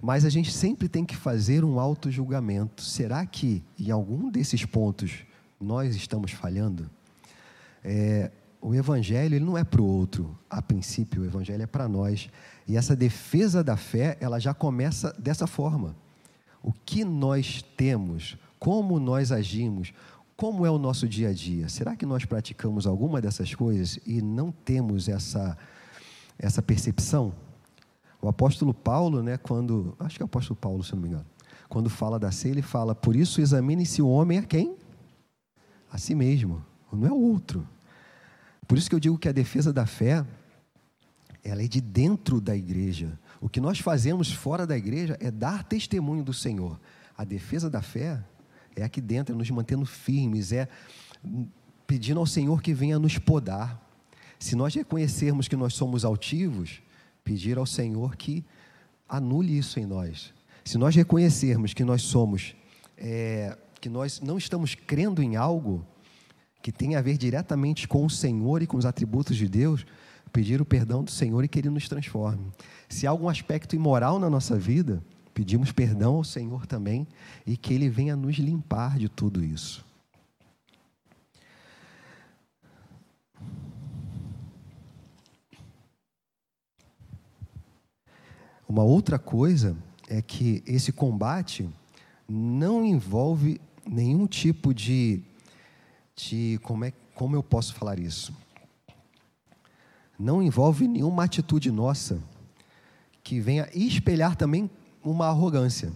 mas 0.00 0.24
a 0.24 0.30
gente 0.30 0.52
sempre 0.52 0.88
tem 0.88 1.04
que 1.04 1.16
fazer 1.16 1.64
um 1.64 1.78
auto-julgamento. 1.78 2.82
Será 2.82 3.24
que 3.26 3.62
em 3.78 3.90
algum 3.90 4.30
desses 4.30 4.64
pontos 4.64 5.24
nós 5.60 5.94
estamos 5.94 6.32
falhando? 6.32 6.90
É, 7.84 8.30
o 8.62 8.74
evangelho 8.74 9.34
ele 9.34 9.44
não 9.44 9.56
é 9.56 9.64
para 9.64 9.80
o 9.80 9.86
outro, 9.86 10.38
a 10.48 10.60
princípio, 10.62 11.22
o 11.22 11.24
evangelho 11.24 11.62
é 11.62 11.66
para 11.66 11.88
nós. 11.88 12.30
E 12.66 12.76
essa 12.76 12.96
defesa 12.96 13.62
da 13.62 13.76
fé, 13.76 14.16
ela 14.20 14.38
já 14.38 14.54
começa 14.54 15.14
dessa 15.18 15.46
forma. 15.46 15.94
O 16.62 16.72
que 16.72 17.04
nós 17.04 17.62
temos, 17.76 18.36
como 18.58 19.00
nós 19.00 19.32
agimos, 19.32 19.92
como 20.36 20.64
é 20.64 20.70
o 20.70 20.78
nosso 20.78 21.06
dia 21.06 21.28
a 21.28 21.32
dia? 21.34 21.68
Será 21.68 21.94
que 21.94 22.06
nós 22.06 22.24
praticamos 22.24 22.86
alguma 22.86 23.20
dessas 23.20 23.54
coisas 23.54 23.98
e 24.06 24.22
não 24.22 24.50
temos 24.50 25.08
essa, 25.08 25.56
essa 26.38 26.62
percepção? 26.62 27.34
O 28.22 28.28
apóstolo 28.28 28.74
Paulo, 28.74 29.22
né, 29.22 29.36
quando. 29.36 29.96
Acho 29.98 30.16
que 30.16 30.22
é 30.22 30.24
o 30.24 30.26
apóstolo 30.26 30.56
Paulo, 30.56 30.84
se 30.84 30.94
não 30.94 31.00
me 31.00 31.08
engano. 31.08 31.26
Quando 31.68 31.88
fala 31.88 32.18
da 32.18 32.30
ceia, 32.30 32.52
ele 32.52 32.62
fala: 32.62 32.94
Por 32.94 33.16
isso 33.16 33.40
examine-se 33.40 34.02
o 34.02 34.08
homem 34.08 34.38
a 34.38 34.42
quem? 34.42 34.76
A 35.90 35.98
si 35.98 36.14
mesmo, 36.14 36.64
não 36.92 37.06
é 37.06 37.12
o 37.12 37.20
outro. 37.20 37.66
Por 38.66 38.78
isso 38.78 38.88
que 38.88 38.94
eu 38.94 39.00
digo 39.00 39.18
que 39.18 39.28
a 39.28 39.32
defesa 39.32 39.72
da 39.72 39.86
fé, 39.86 40.24
ela 41.42 41.62
é 41.62 41.66
de 41.66 41.80
dentro 41.80 42.40
da 42.40 42.54
igreja. 42.54 43.18
O 43.40 43.48
que 43.48 43.60
nós 43.60 43.80
fazemos 43.80 44.30
fora 44.30 44.66
da 44.66 44.76
igreja 44.76 45.16
é 45.20 45.30
dar 45.30 45.64
testemunho 45.64 46.22
do 46.22 46.32
Senhor. 46.32 46.78
A 47.16 47.24
defesa 47.24 47.68
da 47.68 47.82
fé 47.82 48.22
é 48.76 48.84
aqui 48.84 49.00
dentro, 49.00 49.34
é 49.34 49.38
nos 49.38 49.50
mantendo 49.50 49.84
firmes, 49.84 50.52
é 50.52 50.68
pedindo 51.86 52.20
ao 52.20 52.26
Senhor 52.26 52.62
que 52.62 52.72
venha 52.72 52.98
nos 52.98 53.18
podar. 53.18 53.84
Se 54.38 54.54
nós 54.54 54.74
reconhecermos 54.74 55.48
que 55.48 55.56
nós 55.56 55.74
somos 55.74 56.04
altivos, 56.04 56.80
pedir 57.30 57.58
ao 57.58 57.64
Senhor 57.64 58.16
que 58.16 58.44
anule 59.08 59.56
isso 59.56 59.78
em 59.78 59.86
nós. 59.86 60.34
Se 60.64 60.76
nós 60.76 60.96
reconhecermos 60.96 61.72
que 61.72 61.84
nós 61.84 62.02
somos, 62.02 62.56
é, 62.98 63.56
que 63.80 63.88
nós 63.88 64.20
não 64.20 64.36
estamos 64.36 64.74
crendo 64.74 65.22
em 65.22 65.36
algo 65.36 65.86
que 66.60 66.72
tem 66.72 66.96
a 66.96 67.00
ver 67.00 67.16
diretamente 67.16 67.86
com 67.86 68.04
o 68.04 68.10
Senhor 68.10 68.62
e 68.62 68.66
com 68.66 68.76
os 68.76 68.84
atributos 68.84 69.36
de 69.36 69.48
Deus, 69.48 69.86
pedir 70.32 70.60
o 70.60 70.64
perdão 70.64 71.04
do 71.04 71.10
Senhor 71.12 71.44
e 71.44 71.46
que 71.46 71.60
Ele 71.60 71.70
nos 71.70 71.88
transforme. 71.88 72.50
Se 72.88 73.06
há 73.06 73.10
algum 73.10 73.28
aspecto 73.28 73.76
imoral 73.76 74.18
na 74.18 74.28
nossa 74.28 74.58
vida, 74.58 75.00
pedimos 75.32 75.70
perdão 75.70 76.16
ao 76.16 76.24
Senhor 76.24 76.66
também 76.66 77.06
e 77.46 77.56
que 77.56 77.72
Ele 77.72 77.88
venha 77.88 78.16
nos 78.16 78.38
limpar 78.38 78.98
de 78.98 79.08
tudo 79.08 79.44
isso. 79.44 79.86
Uma 88.70 88.84
outra 88.84 89.18
coisa 89.18 89.76
é 90.08 90.22
que 90.22 90.62
esse 90.64 90.92
combate 90.92 91.68
não 92.28 92.84
envolve 92.84 93.60
nenhum 93.84 94.26
tipo 94.26 94.72
de, 94.72 95.20
de 96.14 96.60
como, 96.62 96.84
é, 96.84 96.92
como 97.12 97.34
eu 97.34 97.42
posso 97.42 97.74
falar 97.74 97.98
isso? 97.98 98.32
não 100.20 100.42
envolve 100.42 100.86
nenhuma 100.86 101.24
atitude 101.24 101.70
nossa 101.70 102.22
que 103.24 103.40
venha 103.40 103.66
espelhar 103.74 104.36
também 104.36 104.70
uma 105.02 105.26
arrogância. 105.26 105.90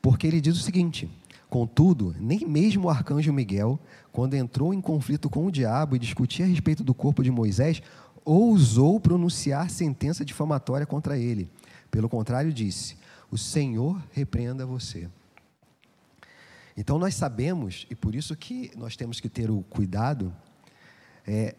Porque 0.00 0.26
ele 0.26 0.40
diz 0.40 0.56
o 0.56 0.62
seguinte: 0.62 1.08
Contudo, 1.50 2.16
nem 2.18 2.46
mesmo 2.46 2.86
o 2.86 2.90
arcanjo 2.90 3.32
Miguel, 3.32 3.78
quando 4.10 4.34
entrou 4.34 4.72
em 4.72 4.80
conflito 4.80 5.28
com 5.28 5.44
o 5.44 5.52
diabo 5.52 5.94
e 5.94 5.98
discutia 5.98 6.46
a 6.46 6.48
respeito 6.48 6.82
do 6.82 6.94
corpo 6.94 7.22
de 7.22 7.30
Moisés, 7.30 7.82
ousou 8.24 8.98
pronunciar 8.98 9.68
sentença 9.68 10.24
difamatória 10.24 10.86
contra 10.86 11.18
ele. 11.18 11.50
Pelo 11.90 12.08
contrário, 12.08 12.52
disse: 12.52 12.96
O 13.30 13.38
Senhor 13.38 14.02
repreenda 14.12 14.66
você. 14.66 15.08
Então 16.76 16.98
nós 16.98 17.14
sabemos, 17.14 17.86
e 17.90 17.94
por 17.94 18.14
isso 18.14 18.36
que 18.36 18.70
nós 18.76 18.96
temos 18.96 19.18
que 19.18 19.28
ter 19.28 19.50
o 19.50 19.62
cuidado, 19.64 20.32
é, 21.26 21.56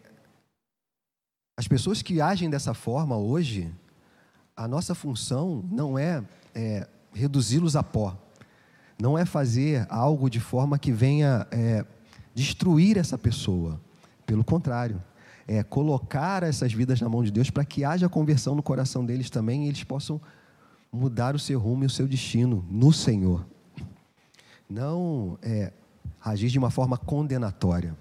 as 1.58 1.68
pessoas 1.68 2.00
que 2.00 2.22
agem 2.22 2.48
dessa 2.48 2.72
forma 2.72 3.18
hoje, 3.18 3.70
a 4.56 4.66
nossa 4.66 4.94
função 4.94 5.62
não 5.70 5.98
é, 5.98 6.24
é 6.54 6.88
reduzi-los 7.12 7.76
a 7.76 7.82
pó, 7.82 8.16
não 8.98 9.18
é 9.18 9.26
fazer 9.26 9.86
algo 9.90 10.30
de 10.30 10.40
forma 10.40 10.78
que 10.78 10.90
venha 10.90 11.46
é, 11.50 11.84
destruir 12.34 12.96
essa 12.96 13.18
pessoa. 13.18 13.78
Pelo 14.24 14.42
contrário, 14.42 15.02
é 15.52 15.64
colocar 15.64 16.44
essas 16.44 16.72
vidas 16.72 17.00
na 17.00 17.08
mão 17.08 17.24
de 17.24 17.32
Deus 17.32 17.50
para 17.50 17.64
que 17.64 17.84
haja 17.84 18.08
conversão 18.08 18.54
no 18.54 18.62
coração 18.62 19.04
deles 19.04 19.28
também 19.28 19.64
e 19.64 19.68
eles 19.68 19.82
possam 19.82 20.20
mudar 20.92 21.34
o 21.34 21.40
seu 21.40 21.58
rumo 21.58 21.82
e 21.82 21.86
o 21.86 21.90
seu 21.90 22.06
destino 22.06 22.64
no 22.70 22.92
Senhor 22.92 23.44
não 24.70 25.36
é, 25.42 25.72
agir 26.24 26.48
de 26.48 26.58
uma 26.58 26.70
forma 26.70 26.96
condenatória. 26.96 27.96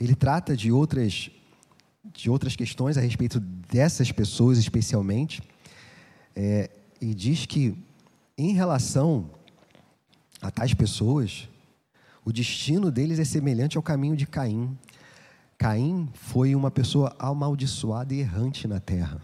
Ele 0.00 0.16
trata 0.16 0.56
de 0.56 0.72
outras, 0.72 1.30
de 2.04 2.28
outras 2.28 2.56
questões 2.56 2.98
a 2.98 3.00
respeito 3.00 3.38
dessas 3.38 4.10
pessoas 4.10 4.58
especialmente, 4.58 5.40
é, 6.34 6.68
e 7.00 7.14
diz 7.14 7.46
que, 7.46 7.78
em 8.36 8.52
relação 8.52 9.30
a 10.42 10.50
tais 10.50 10.74
pessoas, 10.74 11.48
o 12.26 12.30
destino 12.30 12.90
deles 12.90 13.18
é 13.18 13.24
semelhante 13.24 13.78
ao 13.78 13.82
caminho 13.82 14.14
de 14.14 14.26
Caim. 14.26 14.76
Caim 15.56 16.10
foi 16.12 16.54
uma 16.54 16.70
pessoa 16.70 17.16
amaldiçoada 17.18 18.12
e 18.12 18.20
errante 18.20 18.68
na 18.68 18.78
terra 18.78 19.22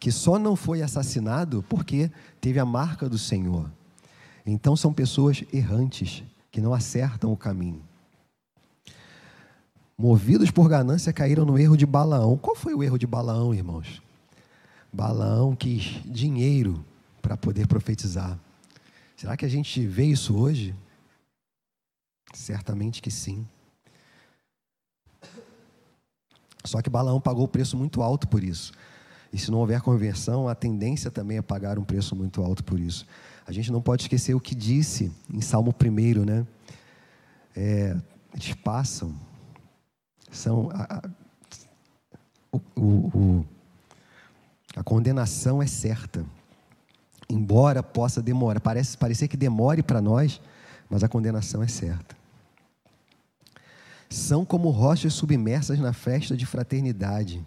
que 0.00 0.10
só 0.10 0.38
não 0.38 0.56
foi 0.56 0.80
assassinado 0.80 1.62
porque 1.68 2.10
teve 2.40 2.58
a 2.58 2.64
marca 2.64 3.06
do 3.06 3.18
Senhor. 3.18 3.70
Então 4.46 4.74
são 4.74 4.94
pessoas 4.94 5.44
errantes, 5.52 6.24
que 6.50 6.60
não 6.60 6.72
acertam 6.72 7.30
o 7.30 7.36
caminho. 7.36 7.82
Movidos 9.96 10.50
por 10.50 10.66
ganância, 10.66 11.12
caíram 11.12 11.44
no 11.44 11.58
erro 11.58 11.76
de 11.76 11.84
Balaão. 11.84 12.38
Qual 12.38 12.56
foi 12.56 12.74
o 12.74 12.82
erro 12.82 12.98
de 12.98 13.06
Balaão, 13.06 13.54
irmãos? 13.54 14.02
Balaão 14.90 15.54
quis 15.54 16.00
dinheiro 16.06 16.82
para 17.20 17.36
poder 17.36 17.66
profetizar. 17.66 18.38
Será 19.14 19.36
que 19.36 19.44
a 19.44 19.48
gente 19.48 19.86
vê 19.86 20.06
isso 20.06 20.34
hoje? 20.34 20.74
Certamente 22.32 23.02
que 23.02 23.10
sim. 23.10 23.46
Só 26.64 26.82
que 26.82 26.90
Balaão 26.90 27.20
pagou 27.20 27.44
o 27.44 27.48
preço 27.48 27.76
muito 27.76 28.02
alto 28.02 28.28
por 28.28 28.44
isso. 28.44 28.72
E 29.32 29.38
se 29.38 29.50
não 29.50 29.58
houver 29.58 29.80
conversão, 29.80 30.48
a 30.48 30.54
tendência 30.54 31.10
também 31.10 31.38
é 31.38 31.42
pagar 31.42 31.78
um 31.78 31.84
preço 31.84 32.16
muito 32.16 32.42
alto 32.42 32.64
por 32.64 32.78
isso. 32.78 33.06
A 33.46 33.52
gente 33.52 33.70
não 33.70 33.80
pode 33.80 34.02
esquecer 34.02 34.34
o 34.34 34.40
que 34.40 34.54
disse 34.54 35.10
em 35.32 35.40
Salmo 35.40 35.74
1, 35.74 36.24
né? 36.24 36.46
É, 37.56 37.96
eles 38.34 38.54
passam, 38.54 39.14
são. 40.30 40.70
A, 40.72 40.96
a, 40.96 41.10
o, 42.52 42.82
o, 42.82 43.46
a 44.76 44.82
condenação 44.82 45.62
é 45.62 45.66
certa. 45.66 46.24
Embora 47.28 47.82
possa 47.82 48.20
demorar, 48.20 48.60
parece 48.60 48.98
parecer 48.98 49.28
que 49.28 49.36
demore 49.36 49.82
para 49.82 50.00
nós, 50.00 50.40
mas 50.88 51.04
a 51.04 51.08
condenação 51.08 51.62
é 51.62 51.68
certa. 51.68 52.19
São 54.10 54.44
como 54.44 54.70
rochas 54.70 55.14
submersas 55.14 55.78
na 55.78 55.92
festa 55.92 56.36
de 56.36 56.44
fraternidade 56.44 57.46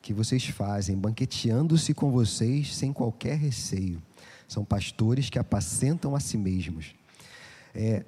que 0.00 0.14
vocês 0.14 0.46
fazem, 0.46 0.96
banqueteando-se 0.96 1.92
com 1.92 2.12
vocês 2.12 2.76
sem 2.76 2.92
qualquer 2.92 3.36
receio. 3.36 4.00
São 4.46 4.64
pastores 4.64 5.28
que 5.28 5.38
apacentam 5.38 6.14
a 6.14 6.20
si 6.20 6.38
mesmos. 6.38 6.94
É, 7.74 8.04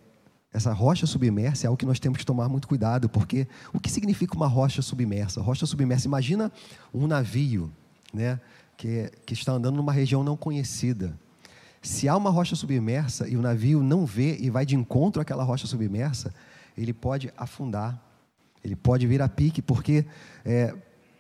essa 0.53 0.73
rocha 0.73 1.07
submersa 1.07 1.67
é 1.67 1.69
algo 1.69 1.77
que 1.77 1.85
nós 1.85 1.99
temos 1.99 2.19
que 2.19 2.25
tomar 2.25 2.49
muito 2.49 2.69
cuidado, 2.69 3.09
porque 3.09 3.49
o 3.73 3.81
que 3.81 3.91
significa 3.91 4.37
uma 4.37 4.47
rocha 4.47 4.81
submersa? 4.81 5.41
Rocha 5.41 5.67
submersa, 5.67 6.07
imagina 6.07 6.53
um 6.95 7.09
navio 7.09 7.73
né, 8.15 8.39
que, 8.77 9.11
que 9.27 9.35
está 9.35 9.53
andando 9.53 9.77
numa 9.77 9.93
região 9.93 10.23
não 10.23 10.37
conhecida. 10.37 11.19
Se 11.81 12.09
há 12.09 12.17
uma 12.17 12.31
rocha 12.31 12.55
submersa 12.55 13.27
e 13.27 13.37
o 13.37 13.43
navio 13.43 13.83
não 13.83 14.07
vê 14.07 14.37
e 14.39 14.51
vai 14.51 14.65
de 14.65 14.77
encontro 14.77 15.21
àquela 15.21 15.43
rocha 15.43 15.67
submersa, 15.67 16.33
ele 16.77 16.93
pode 16.93 17.33
afundar, 17.37 18.01
ele 18.63 18.77
pode 18.77 19.07
vir 19.07 19.21
a 19.21 19.29
pique, 19.29 19.61
porque 19.61 20.07
é, 20.45 20.75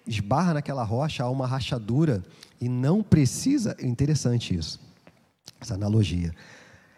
esbarra 0.06 0.54
naquela 0.54 0.84
rocha, 0.84 1.24
há 1.24 1.30
uma 1.30 1.46
rachadura 1.46 2.22
e 2.60 2.68
não 2.68 3.02
precisa. 3.02 3.76
É 3.78 3.86
interessante 3.86 4.54
isso, 4.54 4.80
essa 5.60 5.74
analogia. 5.74 6.32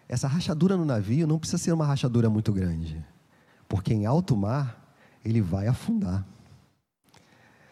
Essa 0.07 0.27
rachadura 0.27 0.77
no 0.77 0.85
navio 0.85 1.25
não 1.25 1.39
precisa 1.39 1.57
ser 1.57 1.71
uma 1.71 1.85
rachadura 1.85 2.29
muito 2.29 2.53
grande, 2.53 3.03
porque 3.67 3.93
em 3.93 4.05
alto 4.05 4.37
mar 4.37 4.95
ele 5.23 5.41
vai 5.41 5.67
afundar. 5.67 6.25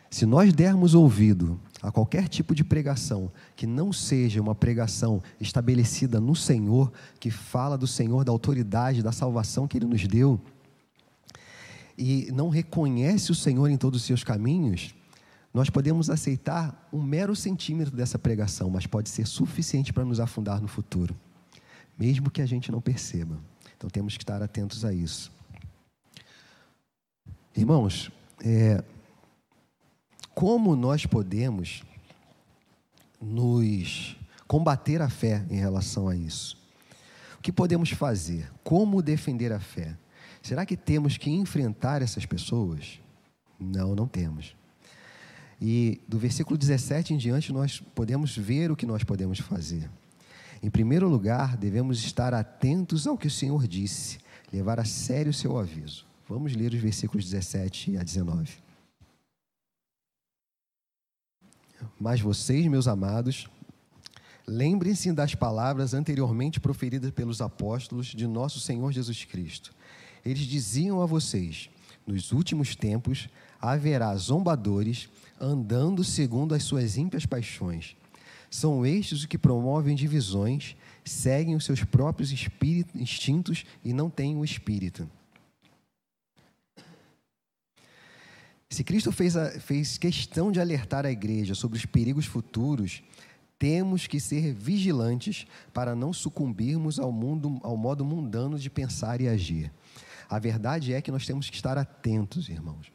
Se 0.09 0.25
nós 0.25 0.53
dermos 0.53 0.93
ouvido 0.93 1.59
a 1.81 1.91
qualquer 1.91 2.27
tipo 2.27 2.53
de 2.53 2.63
pregação 2.63 3.31
que 3.55 3.65
não 3.65 3.91
seja 3.91 4.41
uma 4.41 4.53
pregação 4.53 5.21
estabelecida 5.39 6.19
no 6.19 6.35
Senhor, 6.35 6.91
que 7.19 7.31
fala 7.31 7.77
do 7.77 7.87
Senhor, 7.87 8.23
da 8.23 8.31
autoridade, 8.31 9.03
da 9.03 9.11
salvação 9.11 9.67
que 9.67 9.77
Ele 9.77 9.87
nos 9.87 10.07
deu, 10.07 10.39
e 11.97 12.31
não 12.31 12.49
reconhece 12.49 13.31
o 13.31 13.35
Senhor 13.35 13.69
em 13.69 13.77
todos 13.77 14.01
os 14.01 14.05
seus 14.05 14.23
caminhos, 14.23 14.93
nós 15.53 15.69
podemos 15.69 16.09
aceitar 16.09 16.89
um 16.91 17.01
mero 17.01 17.35
centímetro 17.35 17.95
dessa 17.95 18.17
pregação, 18.17 18.69
mas 18.69 18.87
pode 18.87 19.09
ser 19.09 19.27
suficiente 19.27 19.93
para 19.93 20.03
nos 20.03 20.19
afundar 20.19 20.59
no 20.59 20.67
futuro, 20.67 21.15
mesmo 21.97 22.31
que 22.31 22.41
a 22.41 22.45
gente 22.45 22.71
não 22.71 22.81
perceba. 22.81 23.37
Então 23.77 23.89
temos 23.89 24.17
que 24.17 24.23
estar 24.23 24.41
atentos 24.41 24.83
a 24.83 24.91
isso. 24.91 25.31
Irmãos, 27.55 28.11
é, 28.43 28.83
como 30.33 30.75
nós 30.75 31.05
podemos 31.05 31.83
nos 33.21 34.17
combater 34.47 35.01
a 35.03 35.09
fé 35.09 35.45
em 35.51 35.57
relação 35.57 36.07
a 36.07 36.15
isso? 36.15 36.57
O 37.37 37.41
que 37.43 37.51
podemos 37.51 37.91
fazer? 37.91 38.51
Como 38.63 39.03
defender 39.03 39.51
a 39.51 39.59
fé? 39.59 39.95
Será 40.43 40.65
que 40.65 40.75
temos 40.75 41.17
que 41.17 41.31
enfrentar 41.31 42.01
essas 42.01 42.25
pessoas? 42.25 42.99
Não, 43.57 43.95
não 43.95 44.05
temos. 44.05 44.53
E 45.59 46.01
do 46.05 46.19
versículo 46.19 46.57
17 46.57 47.13
em 47.13 47.17
diante, 47.17 47.53
nós 47.53 47.79
podemos 47.79 48.35
ver 48.35 48.69
o 48.69 48.75
que 48.75 48.85
nós 48.85 49.05
podemos 49.05 49.39
fazer. 49.39 49.89
Em 50.61 50.69
primeiro 50.69 51.07
lugar, 51.07 51.55
devemos 51.55 51.99
estar 51.99 52.33
atentos 52.33 53.07
ao 53.07 53.17
que 53.17 53.27
o 53.27 53.31
Senhor 53.31 53.65
disse, 53.65 54.17
levar 54.51 54.81
a 54.81 54.85
sério 54.85 55.29
o 55.29 55.33
seu 55.33 55.57
aviso. 55.57 56.05
Vamos 56.27 56.53
ler 56.53 56.73
os 56.73 56.79
versículos 56.79 57.23
17 57.23 57.95
a 57.95 58.03
19. 58.03 58.51
Mas 61.97 62.19
vocês, 62.19 62.67
meus 62.67 62.87
amados, 62.87 63.47
lembrem-se 64.45 65.13
das 65.13 65.35
palavras 65.35 65.93
anteriormente 65.93 66.59
proferidas 66.59 67.11
pelos 67.11 67.41
apóstolos 67.41 68.07
de 68.07 68.27
nosso 68.27 68.59
Senhor 68.59 68.91
Jesus 68.91 69.23
Cristo. 69.23 69.73
Eles 70.25 70.45
diziam 70.45 71.01
a 71.01 71.05
vocês: 71.05 71.69
nos 72.05 72.31
últimos 72.31 72.75
tempos 72.75 73.29
haverá 73.59 74.15
zombadores 74.15 75.09
andando 75.39 76.03
segundo 76.03 76.53
as 76.53 76.63
suas 76.63 76.97
ímpias 76.97 77.25
paixões. 77.25 77.95
São 78.49 78.85
estes 78.85 79.19
os 79.19 79.25
que 79.25 79.37
promovem 79.37 79.95
divisões, 79.95 80.75
seguem 81.03 81.55
os 81.55 81.65
seus 81.65 81.83
próprios 81.83 82.31
instintos 82.93 83.65
e 83.83 83.91
não 83.93 84.09
têm 84.09 84.37
o 84.37 84.45
espírito. 84.45 85.09
Se 88.69 88.83
Cristo 88.83 89.11
fez, 89.11 89.35
a, 89.35 89.51
fez 89.59 89.97
questão 89.97 90.51
de 90.51 90.59
alertar 90.59 91.05
a 91.05 91.11
igreja 91.11 91.53
sobre 91.53 91.77
os 91.77 91.85
perigos 91.85 92.25
futuros, 92.25 93.03
temos 93.59 94.07
que 94.07 94.19
ser 94.19 94.53
vigilantes 94.53 95.45
para 95.73 95.95
não 95.95 96.11
sucumbirmos 96.11 96.99
ao, 96.99 97.11
mundo, 97.11 97.59
ao 97.63 97.77
modo 97.77 98.03
mundano 98.03 98.57
de 98.57 98.69
pensar 98.69 99.21
e 99.21 99.27
agir. 99.27 99.71
A 100.33 100.39
verdade 100.39 100.93
é 100.93 100.99
que 101.01 101.11
nós 101.11 101.27
temos 101.27 101.47
que 101.47 101.55
estar 101.55 101.77
atentos, 101.77 102.49
irmãos. 102.49 102.91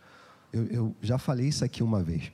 Eu, 0.52 0.66
eu 0.66 0.96
já 1.00 1.18
falei 1.18 1.46
isso 1.46 1.64
aqui 1.64 1.84
uma 1.84 2.02
vez. 2.02 2.32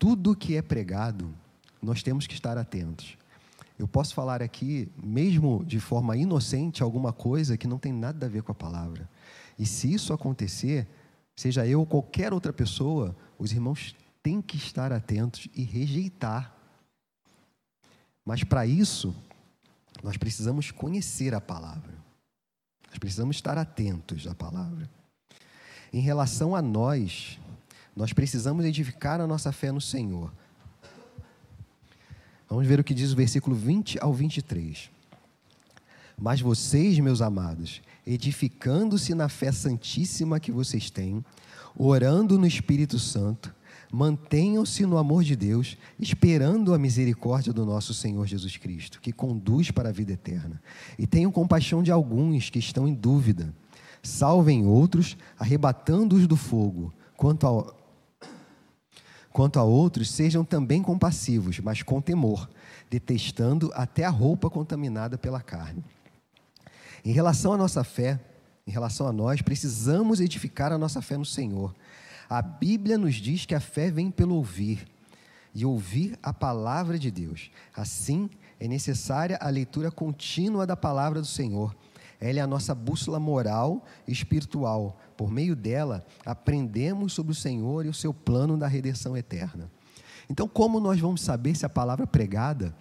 Tudo 0.00 0.34
que 0.34 0.56
é 0.56 0.62
pregado, 0.62 1.32
nós 1.80 2.02
temos 2.02 2.26
que 2.26 2.34
estar 2.34 2.58
atentos. 2.58 3.16
Eu 3.78 3.86
posso 3.86 4.12
falar 4.12 4.42
aqui, 4.42 4.90
mesmo 5.00 5.64
de 5.64 5.78
forma 5.78 6.16
inocente, 6.16 6.82
alguma 6.82 7.12
coisa 7.12 7.56
que 7.56 7.68
não 7.68 7.78
tem 7.78 7.92
nada 7.92 8.26
a 8.26 8.28
ver 8.28 8.42
com 8.42 8.50
a 8.50 8.54
palavra. 8.54 9.08
E 9.56 9.64
se 9.64 9.92
isso 9.92 10.12
acontecer, 10.12 10.88
seja 11.36 11.64
eu 11.64 11.78
ou 11.78 11.86
qualquer 11.86 12.32
outra 12.32 12.52
pessoa, 12.52 13.14
os 13.38 13.52
irmãos 13.52 13.94
têm 14.24 14.42
que 14.42 14.56
estar 14.56 14.92
atentos 14.92 15.46
e 15.54 15.62
rejeitar. 15.62 16.52
Mas 18.24 18.42
para 18.42 18.66
isso, 18.66 19.14
nós 20.02 20.16
precisamos 20.16 20.72
conhecer 20.72 21.32
a 21.32 21.40
palavra. 21.40 22.01
Nós 22.92 22.98
precisamos 22.98 23.36
estar 23.36 23.56
atentos 23.56 24.26
à 24.26 24.34
palavra. 24.34 24.88
Em 25.90 26.00
relação 26.00 26.54
a 26.54 26.60
nós, 26.60 27.38
nós 27.96 28.12
precisamos 28.12 28.66
edificar 28.66 29.18
a 29.18 29.26
nossa 29.26 29.50
fé 29.50 29.72
no 29.72 29.80
Senhor. 29.80 30.30
Vamos 32.50 32.66
ver 32.66 32.78
o 32.78 32.84
que 32.84 32.92
diz 32.92 33.10
o 33.10 33.16
versículo 33.16 33.56
20 33.56 33.98
ao 33.98 34.12
23. 34.12 34.90
Mas 36.20 36.42
vocês, 36.42 36.98
meus 36.98 37.22
amados, 37.22 37.80
edificando-se 38.06 39.14
na 39.14 39.26
fé 39.26 39.50
santíssima 39.52 40.38
que 40.38 40.52
vocês 40.52 40.90
têm, 40.90 41.24
orando 41.74 42.38
no 42.38 42.46
Espírito 42.46 42.98
Santo, 42.98 43.54
mantenham-se 43.92 44.86
no 44.86 44.96
amor 44.96 45.22
de 45.22 45.36
Deus, 45.36 45.76
esperando 46.00 46.72
a 46.72 46.78
misericórdia 46.78 47.52
do 47.52 47.66
nosso 47.66 47.92
Senhor 47.92 48.26
Jesus 48.26 48.56
Cristo, 48.56 48.98
que 48.98 49.12
conduz 49.12 49.70
para 49.70 49.90
a 49.90 49.92
vida 49.92 50.12
eterna. 50.12 50.62
E 50.98 51.06
tenham 51.06 51.30
compaixão 51.30 51.82
de 51.82 51.92
alguns 51.92 52.48
que 52.48 52.58
estão 52.58 52.88
em 52.88 52.94
dúvida. 52.94 53.54
Salvem 54.02 54.66
outros, 54.66 55.14
arrebatando-os 55.38 56.26
do 56.26 56.36
fogo. 56.36 56.90
Quanto 57.18 57.46
a, 57.46 58.26
quanto 59.30 59.58
a 59.58 59.62
outros, 59.62 60.10
sejam 60.10 60.42
também 60.42 60.82
compassivos, 60.82 61.60
mas 61.60 61.82
com 61.82 62.00
temor, 62.00 62.48
detestando 62.90 63.70
até 63.74 64.06
a 64.06 64.10
roupa 64.10 64.48
contaminada 64.48 65.18
pela 65.18 65.42
carne. 65.42 65.84
Em 67.04 67.12
relação 67.12 67.52
à 67.52 67.58
nossa 67.58 67.84
fé, 67.84 68.18
em 68.66 68.70
relação 68.70 69.06
a 69.06 69.12
nós, 69.12 69.42
precisamos 69.42 70.18
edificar 70.18 70.72
a 70.72 70.78
nossa 70.78 71.02
fé 71.02 71.18
no 71.18 71.26
Senhor. 71.26 71.74
A 72.28 72.40
Bíblia 72.40 72.96
nos 72.96 73.16
diz 73.16 73.46
que 73.46 73.54
a 73.54 73.60
fé 73.60 73.90
vem 73.90 74.10
pelo 74.10 74.34
ouvir 74.34 74.86
e 75.54 75.64
ouvir 75.64 76.18
a 76.22 76.32
palavra 76.32 76.98
de 76.98 77.10
Deus. 77.10 77.50
Assim, 77.76 78.30
é 78.58 78.66
necessária 78.66 79.38
a 79.40 79.48
leitura 79.48 79.90
contínua 79.90 80.66
da 80.66 80.76
palavra 80.76 81.20
do 81.20 81.26
Senhor. 81.26 81.74
Ela 82.20 82.38
é 82.38 82.42
a 82.42 82.46
nossa 82.46 82.74
bússola 82.74 83.18
moral 83.18 83.84
e 84.06 84.12
espiritual. 84.12 84.98
Por 85.16 85.30
meio 85.30 85.56
dela, 85.56 86.06
aprendemos 86.24 87.12
sobre 87.12 87.32
o 87.32 87.34
Senhor 87.34 87.84
e 87.84 87.88
o 87.88 87.94
seu 87.94 88.14
plano 88.14 88.56
da 88.56 88.66
redenção 88.66 89.16
eterna. 89.16 89.70
Então, 90.30 90.48
como 90.48 90.78
nós 90.78 91.00
vamos 91.00 91.20
saber 91.20 91.56
se 91.56 91.66
a 91.66 91.68
palavra 91.68 92.06
pregada, 92.06 92.74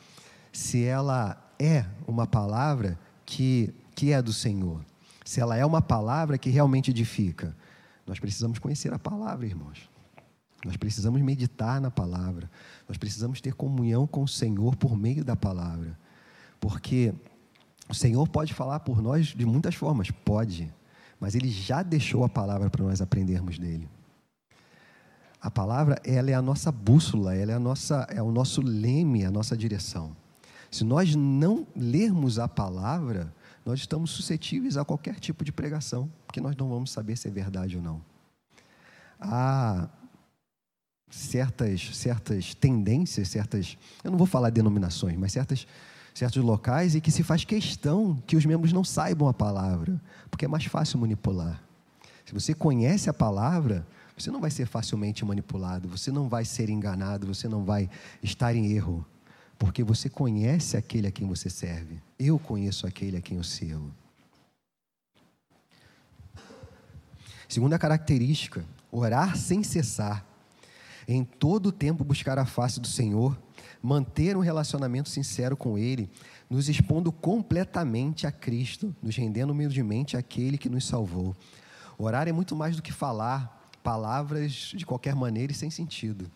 se 0.53 0.83
ela 0.83 1.41
é 1.59 1.85
uma 2.07 2.27
palavra 2.27 2.97
que, 3.25 3.73
que 3.95 4.13
é 4.13 4.21
do 4.21 4.31
Senhor? 4.31 4.81
se 5.23 5.39
ela 5.39 5.55
é 5.55 5.65
uma 5.65 5.81
palavra 5.81 6.37
que 6.37 6.49
realmente 6.49 6.91
edifica. 6.91 7.55
Nós 8.11 8.19
precisamos 8.19 8.59
conhecer 8.59 8.93
a 8.93 8.99
palavra, 8.99 9.45
irmãos. 9.45 9.89
Nós 10.65 10.75
precisamos 10.75 11.21
meditar 11.21 11.79
na 11.79 11.89
palavra. 11.89 12.51
Nós 12.85 12.97
precisamos 12.97 13.39
ter 13.39 13.53
comunhão 13.53 14.05
com 14.05 14.23
o 14.23 14.27
Senhor 14.27 14.75
por 14.75 14.97
meio 14.97 15.23
da 15.23 15.33
palavra. 15.33 15.97
Porque 16.59 17.13
o 17.87 17.93
Senhor 17.93 18.27
pode 18.27 18.53
falar 18.53 18.81
por 18.81 19.01
nós 19.01 19.27
de 19.27 19.45
muitas 19.45 19.75
formas, 19.75 20.11
pode, 20.11 20.69
mas 21.21 21.35
Ele 21.35 21.49
já 21.49 21.81
deixou 21.83 22.25
a 22.25 22.27
palavra 22.27 22.69
para 22.69 22.83
nós 22.83 23.01
aprendermos 23.01 23.57
dele. 23.57 23.87
A 25.41 25.49
palavra, 25.49 25.97
ela 26.03 26.31
é 26.31 26.33
a 26.33 26.41
nossa 26.41 26.69
bússola, 26.69 27.33
ela 27.33 27.53
é, 27.53 27.55
a 27.55 27.59
nossa, 27.59 28.05
é 28.09 28.21
o 28.21 28.29
nosso 28.29 28.61
leme, 28.61 29.23
a 29.23 29.31
nossa 29.31 29.55
direção. 29.55 30.13
Se 30.69 30.83
nós 30.83 31.15
não 31.15 31.65
lermos 31.73 32.39
a 32.39 32.49
palavra, 32.49 33.33
nós 33.65 33.79
estamos 33.79 34.11
suscetíveis 34.11 34.77
a 34.77 34.83
qualquer 34.83 35.19
tipo 35.19 35.43
de 35.43 35.51
pregação, 35.51 36.09
porque 36.25 36.41
nós 36.41 36.55
não 36.55 36.69
vamos 36.69 36.91
saber 36.91 37.15
se 37.17 37.27
é 37.27 37.31
verdade 37.31 37.77
ou 37.77 37.83
não. 37.83 38.01
Há 39.19 39.87
certas, 41.09 41.95
certas 41.95 42.55
tendências, 42.55 43.27
certas, 43.27 43.77
eu 44.03 44.09
não 44.09 44.17
vou 44.17 44.25
falar 44.25 44.49
denominações, 44.49 45.17
mas 45.17 45.31
certas, 45.31 45.67
certos 46.13 46.43
locais 46.43 46.95
em 46.95 46.99
que 46.99 47.11
se 47.11 47.21
faz 47.21 47.43
questão 47.43 48.21
que 48.25 48.35
os 48.35 48.45
membros 48.45 48.73
não 48.73 48.83
saibam 48.83 49.27
a 49.27 49.33
palavra, 49.33 50.01
porque 50.29 50.45
é 50.45 50.47
mais 50.47 50.65
fácil 50.65 50.99
manipular. 50.99 51.61
Se 52.25 52.33
você 52.33 52.53
conhece 52.53 53.09
a 53.09 53.13
palavra, 53.13 53.85
você 54.17 54.31
não 54.31 54.39
vai 54.39 54.49
ser 54.49 54.65
facilmente 54.65 55.23
manipulado, 55.25 55.87
você 55.87 56.11
não 56.11 56.27
vai 56.27 56.45
ser 56.45 56.69
enganado, 56.69 57.27
você 57.27 57.47
não 57.47 57.63
vai 57.63 57.89
estar 58.23 58.55
em 58.55 58.71
erro 58.71 59.05
porque 59.61 59.83
você 59.83 60.09
conhece 60.09 60.75
aquele 60.75 61.05
a 61.05 61.11
quem 61.11 61.27
você 61.27 61.47
serve. 61.47 62.01
Eu 62.17 62.39
conheço 62.39 62.87
aquele 62.87 63.17
a 63.17 63.21
quem 63.21 63.37
eu 63.37 63.43
sirvo. 63.43 63.91
Segunda 67.47 67.77
característica, 67.77 68.65
orar 68.91 69.37
sem 69.37 69.61
cessar. 69.61 70.25
Em 71.07 71.23
todo 71.23 71.67
o 71.67 71.71
tempo 71.71 72.03
buscar 72.03 72.39
a 72.39 72.45
face 72.45 72.79
do 72.79 72.87
Senhor, 72.87 73.37
manter 73.83 74.35
um 74.35 74.39
relacionamento 74.39 75.09
sincero 75.09 75.55
com 75.55 75.77
Ele, 75.77 76.09
nos 76.49 76.67
expondo 76.67 77.11
completamente 77.11 78.25
a 78.25 78.31
Cristo, 78.31 78.95
nos 78.99 79.15
rendendo 79.15 79.51
humildemente 79.51 80.17
àquele 80.17 80.57
que 80.57 80.69
nos 80.69 80.87
salvou. 80.87 81.35
Orar 81.99 82.27
é 82.27 82.31
muito 82.31 82.55
mais 82.55 82.75
do 82.75 82.81
que 82.81 82.91
falar 82.91 83.69
palavras 83.83 84.73
de 84.73 84.87
qualquer 84.87 85.13
maneira 85.13 85.51
e 85.51 85.55
sem 85.55 85.69
sentido. 85.69 86.31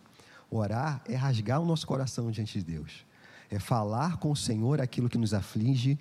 Orar 0.47 1.01
é 1.09 1.15
rasgar 1.15 1.59
o 1.59 1.65
nosso 1.65 1.87
coração 1.87 2.29
diante 2.29 2.59
de 2.59 2.63
Deus 2.63 3.03
é 3.55 3.59
falar 3.59 4.17
com 4.17 4.31
o 4.31 4.35
Senhor 4.35 4.81
aquilo 4.81 5.09
que 5.09 5.17
nos 5.17 5.33
aflige, 5.33 5.97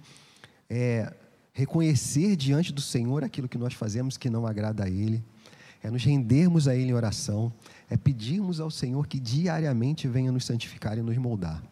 é 0.69 1.15
reconhecer 1.53 2.35
diante 2.35 2.73
do 2.73 2.81
Senhor 2.81 3.23
aquilo 3.23 3.49
que 3.49 3.57
nós 3.57 3.73
fazemos 3.75 4.17
que 4.17 4.29
não 4.29 4.45
agrada 4.47 4.85
a 4.85 4.89
Ele, 4.89 5.25
é 5.83 5.91
nos 5.91 6.03
rendermos 6.03 6.67
a 6.67 6.75
Ele 6.75 6.91
em 6.91 6.95
oração, 6.95 7.53
é 7.89 7.97
pedirmos 7.97 8.59
ao 8.59 8.71
Senhor 8.71 9.07
que 9.07 9.21
diariamente 9.21 10.09
venha 10.09 10.33
nos 10.33 10.45
santificar 10.45 10.99
e 10.99 11.03
nos 11.03 11.17
moldar. 11.17 11.63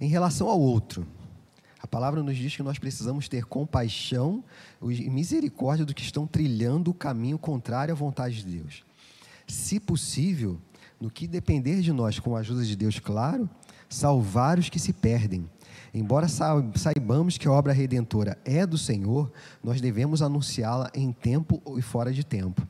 Em 0.00 0.08
relação 0.08 0.48
ao 0.48 0.60
outro, 0.60 1.06
a 1.80 1.86
palavra 1.86 2.22
nos 2.22 2.36
diz 2.36 2.54
que 2.54 2.62
nós 2.62 2.78
precisamos 2.78 3.28
ter 3.28 3.46
compaixão 3.46 4.44
e 4.82 5.08
misericórdia 5.08 5.86
do 5.86 5.94
que 5.94 6.02
estão 6.02 6.26
trilhando 6.26 6.90
o 6.90 6.94
caminho 6.94 7.38
contrário 7.38 7.92
à 7.92 7.96
vontade 7.96 8.42
de 8.42 8.58
Deus. 8.58 8.84
Se 9.46 9.80
possível, 9.80 10.60
no 11.00 11.10
que 11.10 11.26
depender 11.26 11.80
de 11.80 11.92
nós, 11.92 12.18
com 12.18 12.36
a 12.36 12.40
ajuda 12.40 12.64
de 12.64 12.76
Deus, 12.76 12.98
claro, 12.98 13.48
salvar 13.88 14.58
os 14.58 14.68
que 14.68 14.78
se 14.78 14.92
perdem. 14.92 15.48
Embora 15.94 16.26
saibamos 16.28 17.38
que 17.38 17.48
a 17.48 17.52
obra 17.52 17.72
redentora 17.72 18.36
é 18.44 18.66
do 18.66 18.76
Senhor, 18.76 19.32
nós 19.62 19.80
devemos 19.80 20.20
anunciá-la 20.20 20.90
em 20.94 21.12
tempo 21.12 21.62
e 21.76 21.82
fora 21.82 22.12
de 22.12 22.24
tempo. 22.24 22.66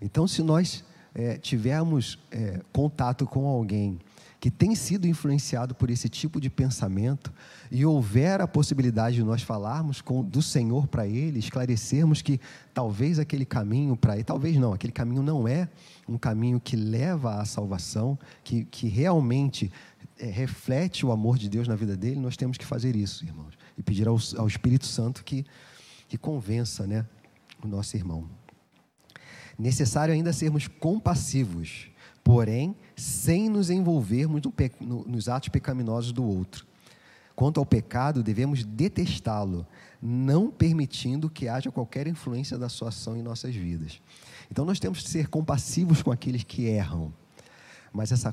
Então, 0.00 0.26
se 0.26 0.42
nós 0.42 0.84
é, 1.14 1.36
tivermos 1.36 2.18
é, 2.30 2.60
contato 2.72 3.26
com 3.26 3.46
alguém 3.46 3.98
que 4.40 4.50
tem 4.50 4.74
sido 4.74 5.06
influenciado 5.06 5.74
por 5.74 5.90
esse 5.90 6.08
tipo 6.08 6.40
de 6.40 6.48
pensamento 6.48 7.30
e 7.70 7.84
houver 7.84 8.40
a 8.40 8.48
possibilidade 8.48 9.16
de 9.16 9.22
nós 9.22 9.42
falarmos 9.42 10.00
com, 10.00 10.24
do 10.24 10.40
Senhor 10.40 10.86
para 10.86 11.06
ele, 11.06 11.38
esclarecermos 11.38 12.22
que 12.22 12.40
talvez 12.72 13.18
aquele 13.18 13.44
caminho 13.44 13.94
para 13.94 14.14
ele, 14.14 14.24
talvez 14.24 14.56
não, 14.56 14.72
aquele 14.72 14.94
caminho 14.94 15.22
não 15.22 15.46
é 15.46 15.68
um 16.08 16.16
caminho 16.16 16.58
que 16.58 16.74
leva 16.74 17.34
à 17.34 17.44
salvação, 17.44 18.18
que, 18.42 18.64
que 18.64 18.88
realmente 18.88 19.70
é, 20.18 20.24
reflete 20.24 21.04
o 21.04 21.12
amor 21.12 21.36
de 21.36 21.50
Deus 21.50 21.68
na 21.68 21.76
vida 21.76 21.94
dele, 21.94 22.18
nós 22.18 22.34
temos 22.34 22.56
que 22.56 22.64
fazer 22.64 22.96
isso, 22.96 23.26
irmãos, 23.26 23.58
e 23.76 23.82
pedir 23.82 24.08
ao, 24.08 24.16
ao 24.38 24.48
Espírito 24.48 24.86
Santo 24.86 25.22
que, 25.22 25.44
que 26.08 26.16
convença 26.16 26.86
né, 26.86 27.04
o 27.62 27.68
nosso 27.68 27.94
irmão. 27.94 28.26
Necessário 29.58 30.14
ainda 30.14 30.32
sermos 30.32 30.66
compassivos 30.66 31.89
porém 32.30 32.76
sem 32.94 33.48
nos 33.48 33.70
envolvermos 33.70 34.40
no 34.40 34.54
no, 34.80 35.04
nos 35.04 35.28
atos 35.28 35.48
pecaminosos 35.48 36.12
do 36.12 36.22
outro. 36.22 36.64
Quanto 37.34 37.58
ao 37.58 37.66
pecado, 37.66 38.22
devemos 38.22 38.62
detestá-lo, 38.62 39.66
não 40.00 40.48
permitindo 40.48 41.28
que 41.28 41.48
haja 41.48 41.72
qualquer 41.72 42.06
influência 42.06 42.56
da 42.56 42.68
sua 42.68 42.90
ação 42.90 43.16
em 43.16 43.22
nossas 43.22 43.52
vidas. 43.52 44.00
Então, 44.48 44.64
nós 44.64 44.78
temos 44.78 45.02
que 45.02 45.08
ser 45.10 45.26
compassivos 45.26 46.04
com 46.04 46.12
aqueles 46.12 46.44
que 46.44 46.66
erram, 46.66 47.12
mas 47.92 48.12
essa 48.12 48.32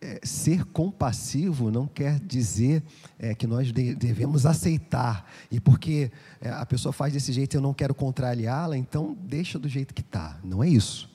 é, 0.00 0.20
ser 0.22 0.64
compassivo 0.64 1.70
não 1.70 1.86
quer 1.86 2.18
dizer 2.20 2.82
é, 3.18 3.34
que 3.34 3.46
nós 3.46 3.70
de, 3.70 3.94
devemos 3.94 4.46
aceitar. 4.46 5.30
E 5.50 5.60
porque 5.60 6.10
é, 6.40 6.48
a 6.48 6.64
pessoa 6.64 6.94
faz 6.94 7.12
desse 7.12 7.30
jeito 7.30 7.58
eu 7.58 7.60
não 7.60 7.74
quero 7.74 7.94
contrariá-la, 7.94 8.78
então 8.78 9.14
deixa 9.20 9.58
do 9.58 9.68
jeito 9.68 9.92
que 9.92 10.00
está. 10.00 10.40
Não 10.42 10.64
é 10.64 10.68
isso 10.70 11.07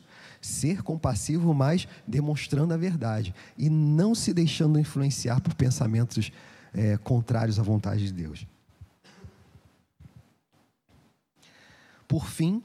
ser 0.45 0.83
compassivo, 0.83 1.53
mas 1.53 1.87
demonstrando 2.05 2.73
a 2.73 2.77
verdade 2.77 3.33
e 3.57 3.69
não 3.69 4.13
se 4.13 4.33
deixando 4.33 4.79
influenciar 4.79 5.41
por 5.41 5.53
pensamentos 5.55 6.31
é, 6.73 6.97
contrários 6.97 7.59
à 7.59 7.63
vontade 7.63 8.05
de 8.05 8.13
Deus. 8.13 8.45
Por 12.07 12.27
fim, 12.27 12.61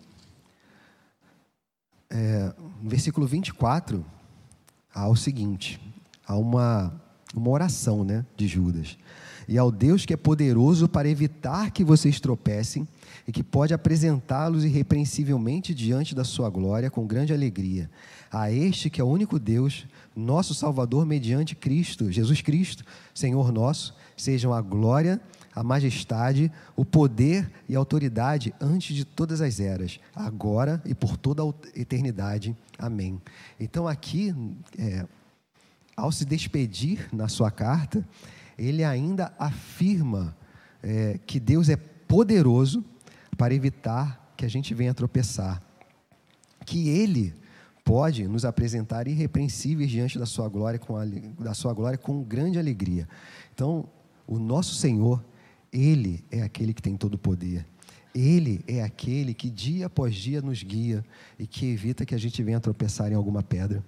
é, 2.11 2.53
no 2.83 2.91
versículo 2.91 3.27
24, 3.27 4.05
há 4.93 5.09
o 5.09 5.17
seguinte: 5.17 5.81
há 6.27 6.37
uma, 6.37 7.01
uma 7.35 7.51
oração 7.51 8.05
né, 8.05 8.27
de 8.37 8.47
Judas. 8.47 8.99
E 9.49 9.57
ao 9.57 9.73
Deus 9.73 10.05
que 10.05 10.13
é 10.13 10.17
poderoso 10.17 10.87
para 10.87 11.09
evitar 11.09 11.71
que 11.71 11.83
vocês 11.83 12.21
tropecem 12.21 12.87
e 13.27 13.33
que 13.33 13.43
pode 13.43 13.73
apresentá-los 13.73 14.65
irrepreensivelmente 14.65 15.75
diante 15.75 16.15
da 16.15 16.23
sua 16.23 16.51
glória 16.51 16.91
com 16.91 17.07
grande 17.07 17.33
alegria. 17.33 17.91
A 18.31 18.53
este 18.53 18.91
que 18.91 19.01
é 19.01 19.05
o 19.05 19.09
único 19.09 19.39
Deus, 19.39 19.87
nosso 20.15 20.55
Salvador 20.55 21.07
mediante 21.07 21.55
Cristo, 21.55 22.13
Jesus 22.13 22.43
Cristo, 22.43 22.85
Senhor 23.15 23.51
nosso, 23.51 23.95
sejam 24.17 24.53
a 24.53 24.61
glória, 24.61 25.19
a 25.55 25.63
majestade, 25.63 26.53
o 26.77 26.85
poder 26.85 27.51
e 27.69 27.75
a 27.75 27.79
autoridade 27.79 28.55
antes 28.61 28.95
de 28.95 29.05
todas 29.05 29.41
as 29.41 29.61
eras, 29.61 29.99
agora 30.15 30.81
e 30.85 30.95
por 30.95 31.17
toda 31.17 31.43
a 31.43 31.55
eternidade. 31.75 32.55
Amém. 32.79 33.21
Então, 33.59 33.89
aqui, 33.89 34.35
é, 34.79 35.07
ao 35.97 36.13
se 36.13 36.25
despedir 36.25 37.09
na 37.13 37.29
sua 37.29 37.51
carta, 37.51 38.07
ele 38.59 38.83
ainda 38.83 39.33
afirma 39.39 40.37
é, 40.83 41.19
que 41.27 41.39
Deus 41.39 41.69
é 41.69 41.77
poderoso 41.77 42.85
para 43.37 43.55
evitar 43.55 44.33
que 44.37 44.45
a 44.45 44.49
gente 44.49 44.75
venha 44.75 44.93
tropeçar, 44.93 45.63
que 46.65 46.89
Ele 46.89 47.35
pode 47.85 48.27
nos 48.27 48.45
apresentar 48.45 49.09
irrepreensíveis 49.09 49.91
diante 49.91 50.19
da 50.19 50.27
sua 50.27 50.49
glória 50.49 50.79
com 50.79 50.97
a, 50.97 51.05
da 51.39 51.55
sua 51.55 51.73
glória 51.73 51.97
com 51.97 52.23
grande 52.23 52.59
alegria. 52.59 53.09
Então, 53.55 53.89
o 54.27 54.39
nosso 54.39 54.75
Senhor, 54.75 55.25
ele 55.73 56.25
é 56.31 56.43
aquele 56.43 56.75
que 56.75 56.83
tem 56.83 56.97
todo 56.97 57.15
o 57.15 57.19
poder. 57.19 57.67
Ele 58.15 58.63
é 58.67 58.83
aquele 58.83 59.33
que 59.33 59.49
dia 59.49 59.87
após 59.87 60.15
dia 60.15 60.43
nos 60.43 60.63
guia 60.63 61.05
e 61.39 61.47
que 61.47 61.67
evita 61.67 62.05
que 62.05 62.15
a 62.15 62.19
gente 62.19 62.43
venha 62.43 62.61
tropeçar 62.61 63.11
em 63.11 63.15
alguma 63.15 63.43
pedra, 63.43 63.83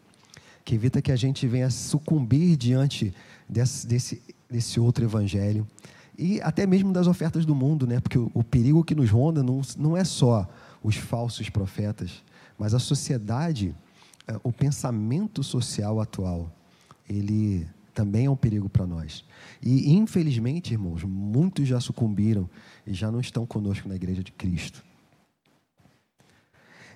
que 0.65 0.75
evita 0.75 1.03
que 1.03 1.13
a 1.13 1.17
gente 1.17 1.47
venha 1.47 1.69
sucumbir 1.69 2.57
diante 2.57 3.13
desse, 3.49 3.87
desse, 3.87 4.23
desse 4.51 4.81
outro 4.81 5.05
evangelho 5.05 5.67
e 6.19 6.41
até 6.43 6.67
mesmo 6.67 6.93
das 6.93 7.07
ofertas 7.07 7.47
do 7.47 7.55
mundo, 7.55 7.87
né? 7.87 7.99
Porque 8.01 8.19
o, 8.19 8.31
o 8.35 8.45
perigo 8.45 8.85
que 8.85 8.95
nos 8.95 9.11
ronda 9.11 9.43
não, 9.43 9.63
não 9.79 9.97
é 9.97 10.05
só 10.05 10.47
os 10.83 10.97
falsos 10.97 11.49
profetas, 11.49 12.23
mas 12.59 12.75
a 12.75 12.79
sociedade, 12.79 13.75
é, 14.27 14.39
o 14.43 14.53
pensamento 14.53 15.43
social 15.43 16.01
atual, 16.01 16.51
ele 17.09 17.67
também 17.95 18.27
é 18.27 18.31
um 18.31 18.37
perigo 18.37 18.69
para 18.69 18.87
nós. 18.87 19.25
E 19.63 19.93
infelizmente, 19.93 20.73
irmãos, 20.73 21.05
muitos 21.05 21.67
já 21.67 21.81
sucumbiram 21.81 22.49
e 22.87 22.93
já 22.93 23.11
não 23.11 23.21
estão 23.21 23.47
conosco 23.47 23.89
na 23.89 23.97
igreja 23.97 24.23
de 24.23 24.33
Cristo. 24.33 24.85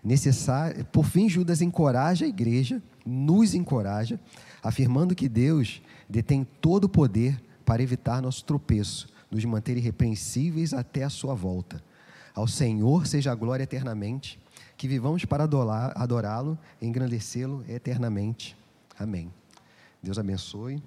Necessário, 0.05 0.85
por 0.87 1.07
fim, 1.07 1.31
Judas 1.31 1.63
encoraja 1.63 2.27
a 2.27 2.29
igreja, 2.29 2.83
nos 3.07 3.55
encoraja, 3.55 4.21
afirmando 4.63 5.15
que 5.15 5.31
Deus 5.31 5.81
detém 6.09 6.45
todo 6.61 6.85
o 6.85 6.89
poder 6.89 7.43
para 7.65 7.83
evitar 7.83 8.21
nosso 8.21 8.45
tropeço 8.45 9.09
nos 9.31 9.45
manter 9.47 9.77
irrepreensíveis 9.77 10.75
até 10.75 11.03
a 11.03 11.11
sua 11.11 11.35
volta. 11.35 11.83
Ao 12.35 12.47
Senhor 12.47 13.07
seja 13.07 13.33
a 13.33 13.35
glória 13.35 13.65
eternamente, 13.65 14.39
que 14.77 14.87
vivamos 14.87 15.25
para 15.25 15.45
adorá-lo 15.45 16.59
engrandecê-lo 16.83 17.65
eternamente. 17.69 18.57
Amém. 18.99 19.33
Deus 20.03 20.19
abençoe 20.19 20.83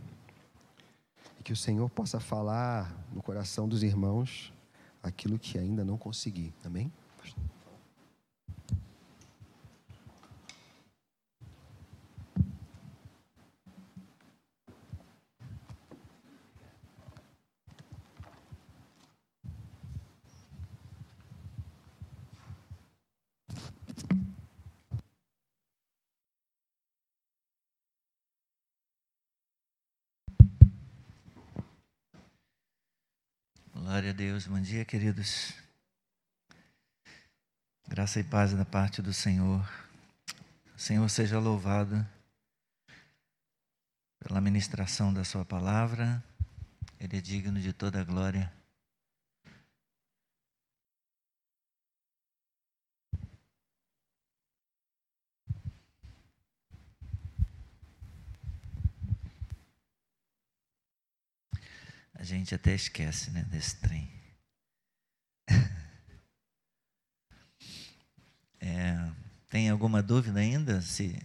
e 1.39 1.43
que 1.43 1.51
o 1.51 1.57
Senhor 1.57 1.89
possa 1.89 2.19
falar 2.19 2.95
no 3.11 3.23
coração 3.23 3.67
dos 3.67 3.81
irmãos 3.81 4.53
aquilo 5.01 5.39
que 5.39 5.57
ainda 5.57 5.83
não 5.83 5.97
consegui. 5.97 6.53
Amém? 6.63 6.91
Glória 33.87 34.06
a 34.06 34.06
Deus. 34.17 34.47
Bom 34.47 34.59
dia, 34.59 34.83
queridos. 34.83 35.53
Graça 37.87 38.19
e 38.19 38.23
paz 38.23 38.51
da 38.51 38.65
parte 38.65 38.99
do 38.99 39.13
Senhor. 39.13 39.63
O 40.75 40.79
Senhor 40.79 41.07
seja 41.07 41.37
louvado 41.37 42.03
pela 44.17 44.41
ministração 44.41 45.13
da 45.13 45.23
Sua 45.23 45.45
palavra. 45.45 46.23
Ele 46.99 47.15
é 47.15 47.21
digno 47.21 47.61
de 47.61 47.71
toda 47.71 48.01
a 48.01 48.03
glória. 48.03 48.51
A 62.15 62.16
gente 62.27 62.53
até 62.53 62.75
esquece 62.75 63.31
né, 63.31 63.43
desse 63.43 63.77
trem. 63.77 64.11
É, 68.59 69.11
tem 69.49 69.69
alguma 69.69 70.01
dúvida 70.01 70.39
ainda 70.39 70.81
se, 70.81 71.15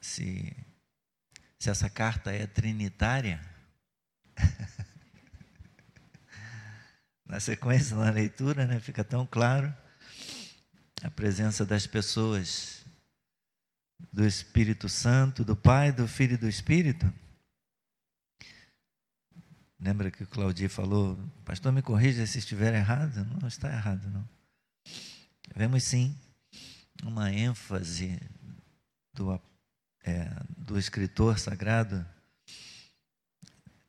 se, 0.00 0.56
se 1.58 1.68
essa 1.70 1.90
carta 1.90 2.32
é 2.32 2.46
trinitária? 2.46 3.38
na 7.24 7.38
sequência, 7.38 7.96
na 7.96 8.10
leitura, 8.10 8.66
né, 8.66 8.80
fica 8.80 9.04
tão 9.04 9.26
claro 9.26 9.72
a 11.02 11.10
presença 11.10 11.66
das 11.66 11.86
pessoas 11.86 12.82
do 14.12 14.26
Espírito 14.26 14.88
Santo, 14.88 15.44
do 15.44 15.54
Pai, 15.54 15.92
do 15.92 16.08
Filho 16.08 16.34
e 16.34 16.38
do 16.38 16.48
Espírito. 16.48 17.12
Lembra 19.80 20.10
que 20.10 20.22
o 20.22 20.26
Claudio 20.26 20.70
falou, 20.70 21.18
pastor, 21.44 21.72
me 21.72 21.82
corrija 21.82 22.26
se 22.26 22.38
estiver 22.38 22.74
errado? 22.74 23.24
Não 23.40 23.48
está 23.48 23.68
errado, 23.68 24.08
não. 24.10 24.28
Vemos 25.54 25.82
sim 25.84 26.16
uma 27.02 27.30
ênfase 27.30 28.18
do, 29.12 29.40
é, 30.04 30.30
do 30.56 30.78
escritor 30.78 31.38
sagrado 31.38 32.06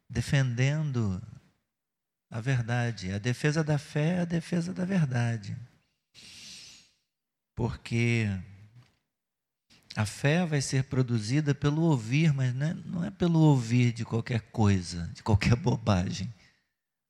defendendo 0.10 1.22
a 2.30 2.40
verdade. 2.40 3.12
A 3.12 3.18
defesa 3.18 3.64
da 3.64 3.78
fé 3.78 4.18
é 4.18 4.20
a 4.22 4.26
defesa 4.26 4.74
da 4.74 4.86
verdade. 4.86 5.58
Porque 7.54 8.28
a 9.96 10.06
fé 10.06 10.46
vai 10.46 10.62
ser 10.62 10.84
produzida 10.84 11.56
pelo 11.56 11.84
ouvir, 11.84 12.34
mas 12.34 12.54
não 12.54 12.66
é, 12.66 12.74
não 12.74 13.04
é 13.06 13.10
pelo 13.10 13.40
ouvir 13.40 13.94
de 13.94 14.04
qualquer 14.04 14.42
coisa, 14.52 15.10
de 15.14 15.24
qualquer 15.24 15.56
bobagem. 15.56 16.32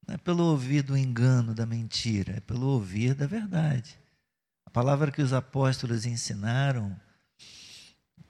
Não 0.07 0.13
é 0.13 0.17
pelo 0.19 0.43
ouvir 0.43 0.83
do 0.83 0.95
engano, 0.95 1.55
da 1.55 1.65
mentira, 1.65 2.33
é 2.38 2.39
pelo 2.39 2.67
ouvir 2.67 3.15
da 3.15 3.25
verdade. 3.25 3.97
A 4.67 4.69
palavra 4.69 5.11
que 5.11 5.21
os 5.21 5.33
apóstolos 5.33 6.05
ensinaram, 6.05 6.95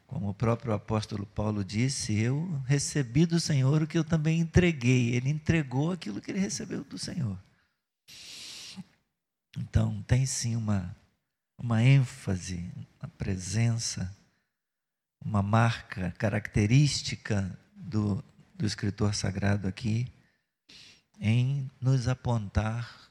como 0.07 0.29
o 0.29 0.33
próprio 0.33 0.71
apóstolo 0.71 1.25
Paulo 1.25 1.61
disse, 1.61 2.17
eu 2.17 2.47
recebi 2.65 3.25
do 3.25 3.41
Senhor 3.41 3.83
o 3.83 3.87
que 3.87 3.97
eu 3.97 4.05
também 4.05 4.39
entreguei. 4.39 5.15
Ele 5.15 5.29
entregou 5.29 5.91
aquilo 5.91 6.21
que 6.21 6.31
ele 6.31 6.39
recebeu 6.39 6.81
do 6.85 6.97
Senhor. 6.97 7.37
Então, 9.57 10.01
tem 10.03 10.25
sim 10.25 10.55
uma, 10.55 10.95
uma 11.57 11.83
ênfase, 11.83 12.71
uma 13.01 13.09
presença 13.17 14.15
uma 15.25 15.41
marca 15.41 16.11
característica 16.19 17.57
do, 17.75 18.23
do 18.53 18.63
escritor 18.63 19.15
sagrado 19.15 19.67
aqui 19.67 20.07
em 21.19 21.69
nos 21.81 22.07
apontar 22.07 23.09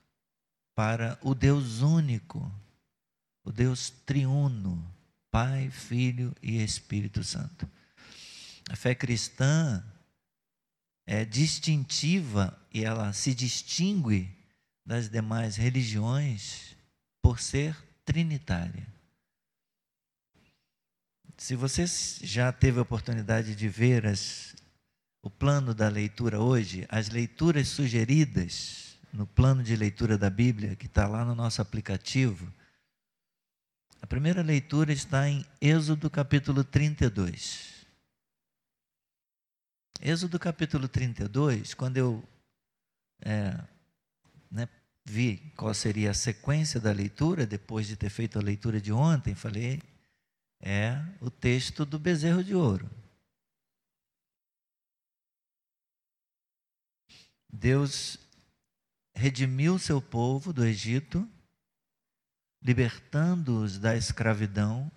para 0.76 1.18
o 1.22 1.34
Deus 1.34 1.80
único, 1.80 2.50
o 3.42 3.50
Deus 3.50 3.90
triuno, 3.90 4.88
Pai, 5.28 5.68
Filho 5.70 6.32
e 6.40 6.62
Espírito 6.62 7.24
Santo. 7.24 7.68
A 8.70 8.76
fé 8.76 8.94
cristã 8.94 9.84
é 11.06 11.24
distintiva 11.24 12.56
e 12.72 12.84
ela 12.84 13.12
se 13.12 13.34
distingue 13.34 14.30
das 14.86 15.08
demais 15.08 15.56
religiões 15.56 16.76
por 17.20 17.40
ser 17.40 17.76
trinitária. 18.04 18.93
Se 21.36 21.56
você 21.56 21.84
já 22.22 22.52
teve 22.52 22.78
a 22.78 22.82
oportunidade 22.82 23.54
de 23.54 23.68
ver 23.68 24.06
as, 24.06 24.54
o 25.22 25.28
plano 25.28 25.74
da 25.74 25.88
leitura 25.88 26.40
hoje, 26.40 26.86
as 26.88 27.08
leituras 27.08 27.68
sugeridas 27.68 28.96
no 29.12 29.26
plano 29.26 29.62
de 29.62 29.74
leitura 29.76 30.16
da 30.16 30.30
Bíblia, 30.30 30.76
que 30.76 30.86
está 30.86 31.06
lá 31.06 31.24
no 31.24 31.34
nosso 31.34 31.60
aplicativo, 31.60 32.52
a 34.00 34.06
primeira 34.06 34.42
leitura 34.42 34.92
está 34.92 35.28
em 35.28 35.44
Êxodo 35.60 36.08
capítulo 36.10 36.62
32. 36.62 37.86
Êxodo 40.00 40.38
capítulo 40.38 40.86
32, 40.86 41.74
quando 41.74 41.96
eu 41.96 42.22
é, 43.22 43.58
né, 44.50 44.68
vi 45.04 45.52
qual 45.56 45.72
seria 45.72 46.10
a 46.10 46.14
sequência 46.14 46.78
da 46.78 46.92
leitura, 46.92 47.46
depois 47.46 47.86
de 47.86 47.96
ter 47.96 48.10
feito 48.10 48.38
a 48.38 48.42
leitura 48.42 48.80
de 48.80 48.92
ontem, 48.92 49.34
falei, 49.34 49.80
é 50.66 50.98
o 51.20 51.30
texto 51.30 51.84
do 51.84 51.98
bezerro 51.98 52.42
de 52.42 52.54
ouro. 52.54 52.90
Deus 57.52 58.18
redimiu 59.14 59.78
seu 59.78 60.00
povo 60.00 60.54
do 60.54 60.64
Egito, 60.64 61.28
libertando-os 62.62 63.78
da 63.78 63.94
escravidão, 63.94 64.90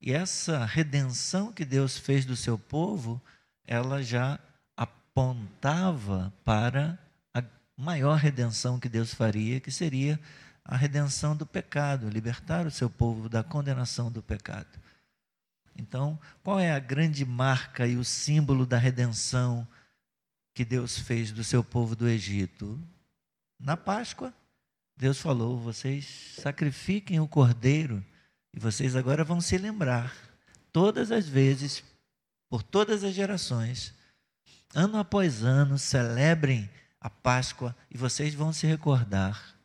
e 0.00 0.10
essa 0.10 0.64
redenção 0.64 1.52
que 1.52 1.66
Deus 1.66 1.98
fez 1.98 2.24
do 2.24 2.34
seu 2.34 2.58
povo, 2.58 3.22
ela 3.66 4.02
já 4.02 4.38
apontava 4.74 6.32
para 6.42 6.98
a 7.34 7.44
maior 7.76 8.16
redenção 8.16 8.80
que 8.80 8.88
Deus 8.88 9.12
faria, 9.12 9.60
que 9.60 9.70
seria 9.70 10.18
a 10.64 10.76
redenção 10.76 11.36
do 11.36 11.44
pecado, 11.44 12.08
libertar 12.08 12.66
o 12.66 12.70
seu 12.70 12.88
povo 12.88 13.28
da 13.28 13.44
condenação 13.44 14.10
do 14.10 14.22
pecado. 14.22 14.82
Então, 15.76 16.18
qual 16.42 16.58
é 16.58 16.72
a 16.72 16.78
grande 16.78 17.24
marca 17.24 17.86
e 17.86 17.96
o 17.96 18.04
símbolo 18.04 18.64
da 18.64 18.78
redenção 18.78 19.66
que 20.54 20.64
Deus 20.64 20.98
fez 20.98 21.32
do 21.32 21.42
seu 21.42 21.64
povo 21.64 21.96
do 21.96 22.08
Egito? 22.08 22.80
Na 23.58 23.76
Páscoa, 23.76 24.32
Deus 24.96 25.20
falou: 25.20 25.58
vocês 25.58 26.36
sacrifiquem 26.40 27.20
o 27.20 27.28
cordeiro 27.28 28.04
e 28.52 28.58
vocês 28.58 28.94
agora 28.94 29.24
vão 29.24 29.40
se 29.40 29.58
lembrar, 29.58 30.14
todas 30.72 31.10
as 31.10 31.28
vezes, 31.28 31.82
por 32.48 32.62
todas 32.62 33.02
as 33.02 33.12
gerações, 33.12 33.92
ano 34.74 34.98
após 34.98 35.42
ano, 35.42 35.76
celebrem 35.76 36.70
a 37.00 37.10
Páscoa 37.10 37.76
e 37.90 37.98
vocês 37.98 38.32
vão 38.34 38.52
se 38.52 38.66
recordar 38.66 39.56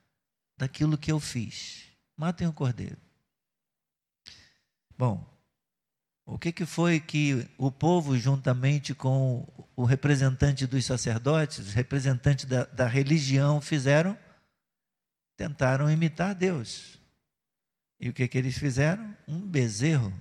daquilo 0.57 0.97
que 0.97 1.11
eu 1.11 1.19
fiz. 1.19 1.83
Matem 2.17 2.47
o 2.47 2.53
cordeiro. 2.53 2.97
Bom, 4.97 5.25
o 6.31 6.37
que, 6.37 6.51
que 6.51 6.65
foi 6.65 6.99
que 6.99 7.47
o 7.57 7.71
povo, 7.71 8.15
juntamente 8.15 8.93
com 8.93 9.47
o 9.75 9.83
representante 9.83 10.67
dos 10.67 10.85
sacerdotes, 10.85 11.57
os 11.57 11.73
representantes 11.73 12.45
da, 12.45 12.65
da 12.65 12.87
religião, 12.87 13.59
fizeram? 13.59 14.15
Tentaram 15.35 15.89
imitar 15.89 16.35
Deus. 16.35 16.99
E 17.99 18.09
o 18.09 18.13
que, 18.13 18.27
que 18.27 18.37
eles 18.37 18.55
fizeram? 18.55 19.17
Um 19.27 19.39
bezerro. 19.39 20.13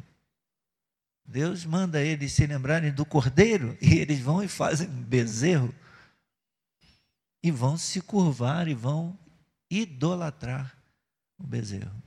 Deus 1.26 1.66
manda 1.66 2.00
eles 2.00 2.32
se 2.32 2.46
lembrarem 2.46 2.90
do 2.90 3.04
cordeiro 3.04 3.76
e 3.78 3.98
eles 3.98 4.18
vão 4.18 4.42
e 4.42 4.48
fazem 4.48 4.88
um 4.88 5.02
bezerro. 5.02 5.74
E 7.42 7.50
vão 7.50 7.76
se 7.76 8.00
curvar 8.00 8.66
e 8.66 8.72
vão 8.72 9.16
idolatrar 9.70 10.74
o 11.36 11.46
bezerro. 11.46 12.02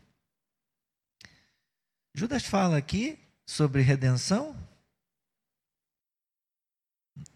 Judas 2.16 2.43
fala 2.43 2.78
aqui 2.78 3.20
sobre 3.52 3.82
redenção? 3.82 4.56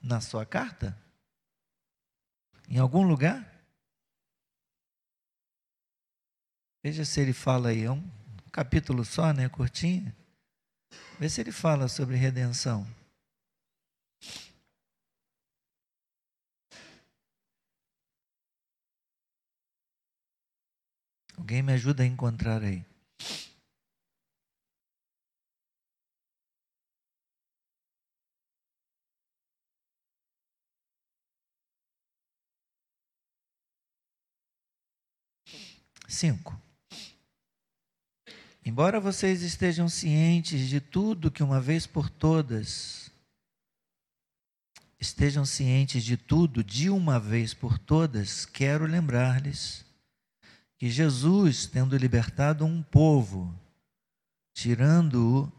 Na 0.01 0.21
sua 0.21 0.45
carta? 0.45 0.97
Em 2.69 2.77
algum 2.77 3.05
lugar? 3.05 3.43
Veja 6.81 7.03
se 7.03 7.19
ele 7.19 7.33
fala 7.33 7.69
aí, 7.69 7.83
é 7.83 7.91
um 7.91 8.01
capítulo 8.49 9.03
só, 9.03 9.33
né, 9.33 9.49
curtinho. 9.49 10.15
Vê 11.19 11.27
se 11.27 11.41
ele 11.41 11.51
fala 11.51 11.89
sobre 11.89 12.15
redenção. 12.15 12.87
Alguém 21.37 21.61
me 21.61 21.73
ajuda 21.73 22.03
a 22.03 22.05
encontrar 22.05 22.63
aí. 22.63 22.85
Cinco. 36.07 36.59
Embora 38.65 38.99
vocês 38.99 39.43
estejam 39.43 39.87
cientes 39.87 40.67
de 40.67 40.79
tudo 40.81 41.29
que 41.29 41.43
uma 41.43 41.61
vez 41.61 41.85
por 41.85 42.09
todas, 42.09 43.11
estejam 44.99 45.45
cientes 45.45 46.03
de 46.03 46.17
tudo 46.17 46.63
de 46.63 46.89
uma 46.89 47.19
vez 47.19 47.53
por 47.53 47.77
todas, 47.77 48.45
quero 48.45 48.85
lembrar-lhes 48.85 49.85
que 50.77 50.89
Jesus, 50.89 51.67
tendo 51.67 51.95
libertado 51.95 52.65
um 52.65 52.81
povo, 52.81 53.53
tirando-o 54.53 55.51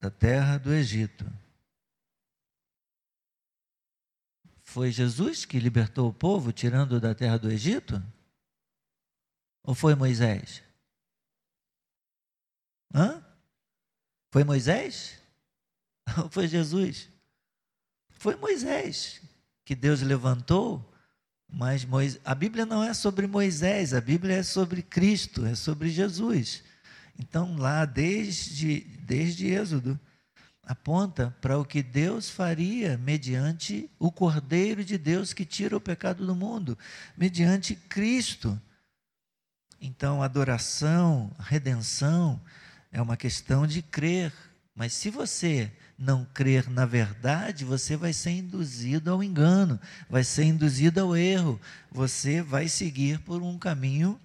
da 0.00 0.10
terra 0.10 0.58
do 0.58 0.72
Egito, 0.72 1.26
foi 4.62 4.92
Jesus 4.92 5.44
que 5.44 5.58
libertou 5.58 6.08
o 6.08 6.14
povo, 6.14 6.52
tirando-o 6.52 7.00
da 7.00 7.14
terra 7.14 7.38
do 7.38 7.50
Egito? 7.50 8.02
Ou 9.66 9.74
foi 9.74 9.96
Moisés? 9.96 10.62
Hã? 12.94 13.22
Foi 14.30 14.44
Moisés? 14.44 15.20
Ou 16.16 16.30
foi 16.30 16.46
Jesus? 16.46 17.08
Foi 18.10 18.36
Moisés 18.36 19.20
que 19.64 19.74
Deus 19.74 20.00
levantou, 20.02 20.94
mas 21.48 21.84
Moisés, 21.84 22.20
a 22.24 22.32
Bíblia 22.32 22.64
não 22.64 22.82
é 22.82 22.94
sobre 22.94 23.26
Moisés, 23.26 23.92
a 23.92 24.00
Bíblia 24.00 24.36
é 24.36 24.42
sobre 24.44 24.82
Cristo, 24.82 25.44
é 25.44 25.56
sobre 25.56 25.90
Jesus. 25.90 26.62
Então, 27.18 27.56
lá 27.56 27.84
desde, 27.84 28.80
desde 29.00 29.48
Êxodo, 29.48 29.98
aponta 30.62 31.36
para 31.40 31.58
o 31.58 31.64
que 31.64 31.82
Deus 31.82 32.30
faria 32.30 32.96
mediante 32.96 33.90
o 33.98 34.12
Cordeiro 34.12 34.84
de 34.84 34.96
Deus 34.96 35.32
que 35.32 35.44
tira 35.44 35.76
o 35.76 35.80
pecado 35.80 36.24
do 36.24 36.36
mundo, 36.36 36.78
mediante 37.16 37.74
Cristo. 37.74 38.60
Então, 39.86 40.20
adoração, 40.20 41.30
redenção 41.38 42.42
é 42.90 43.00
uma 43.00 43.16
questão 43.16 43.68
de 43.68 43.80
crer. 43.82 44.32
Mas 44.74 44.92
se 44.92 45.10
você 45.10 45.72
não 45.96 46.24
crer 46.24 46.68
na 46.68 46.84
verdade, 46.84 47.64
você 47.64 47.96
vai 47.96 48.12
ser 48.12 48.32
induzido 48.32 49.12
ao 49.12 49.22
engano, 49.22 49.80
vai 50.10 50.24
ser 50.24 50.42
induzido 50.42 51.00
ao 51.00 51.16
erro. 51.16 51.60
Você 51.92 52.42
vai 52.42 52.66
seguir 52.66 53.20
por 53.20 53.40
um 53.42 53.56
caminho 53.56 54.20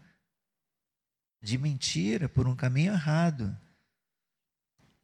de 1.40 1.60
mentira, 1.60 2.28
por 2.28 2.48
um 2.48 2.56
caminho 2.56 2.94
errado. 2.94 3.56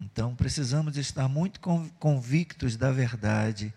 Então, 0.01 0.36
precisamos 0.36 0.97
estar 0.97 1.28
muito 1.28 1.60
convictos 1.99 2.76
da 2.76 2.91
verdade, 2.91 3.72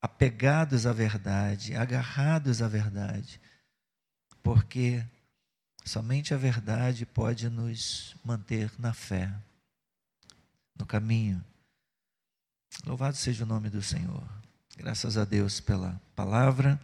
apegados 0.00 0.86
à 0.86 0.92
verdade, 0.92 1.74
agarrados 1.74 2.62
à 2.62 2.68
verdade 2.68 3.40
porque 4.48 5.04
somente 5.84 6.32
a 6.32 6.38
verdade 6.38 7.04
pode 7.04 7.50
nos 7.50 8.16
manter 8.24 8.72
na 8.78 8.94
fé, 8.94 9.30
no 10.74 10.86
caminho. 10.86 11.44
Louvado 12.86 13.14
seja 13.14 13.44
o 13.44 13.46
nome 13.46 13.68
do 13.68 13.82
Senhor. 13.82 14.26
Graças 14.74 15.18
a 15.18 15.26
Deus 15.26 15.60
pela 15.60 16.00
palavra, 16.16 16.80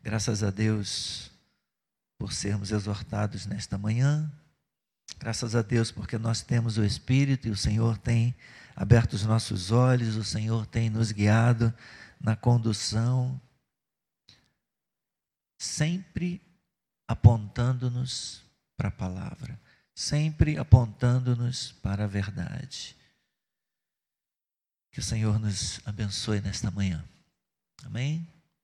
graças 0.00 0.44
a 0.44 0.50
Deus 0.50 1.28
por 2.16 2.32
sermos 2.32 2.70
exortados 2.70 3.44
nesta 3.44 3.76
manhã, 3.76 4.30
graças 5.18 5.56
a 5.56 5.62
Deus 5.62 5.90
porque 5.90 6.18
nós 6.18 6.40
temos 6.40 6.78
o 6.78 6.84
Espírito 6.84 7.48
e 7.48 7.50
o 7.50 7.56
Senhor 7.56 7.98
tem 7.98 8.32
aberto 8.76 9.14
os 9.14 9.24
nossos 9.24 9.72
olhos, 9.72 10.14
o 10.14 10.22
Senhor 10.22 10.66
tem 10.66 10.88
nos 10.88 11.10
guiado 11.10 11.74
na 12.20 12.36
condução 12.36 13.40
sempre 15.62 16.40
apontando-nos 17.06 18.42
para 18.76 18.88
a 18.88 18.92
palavra, 18.92 19.60
sempre 19.94 20.58
apontando-nos 20.58 21.70
para 21.80 22.04
a 22.04 22.08
verdade. 22.08 22.96
Que 24.90 24.98
o 24.98 25.02
Senhor 25.02 25.38
nos 25.38 25.80
abençoe 25.86 26.40
nesta 26.40 26.68
manhã. 26.70 27.04
Amém? 27.84 28.26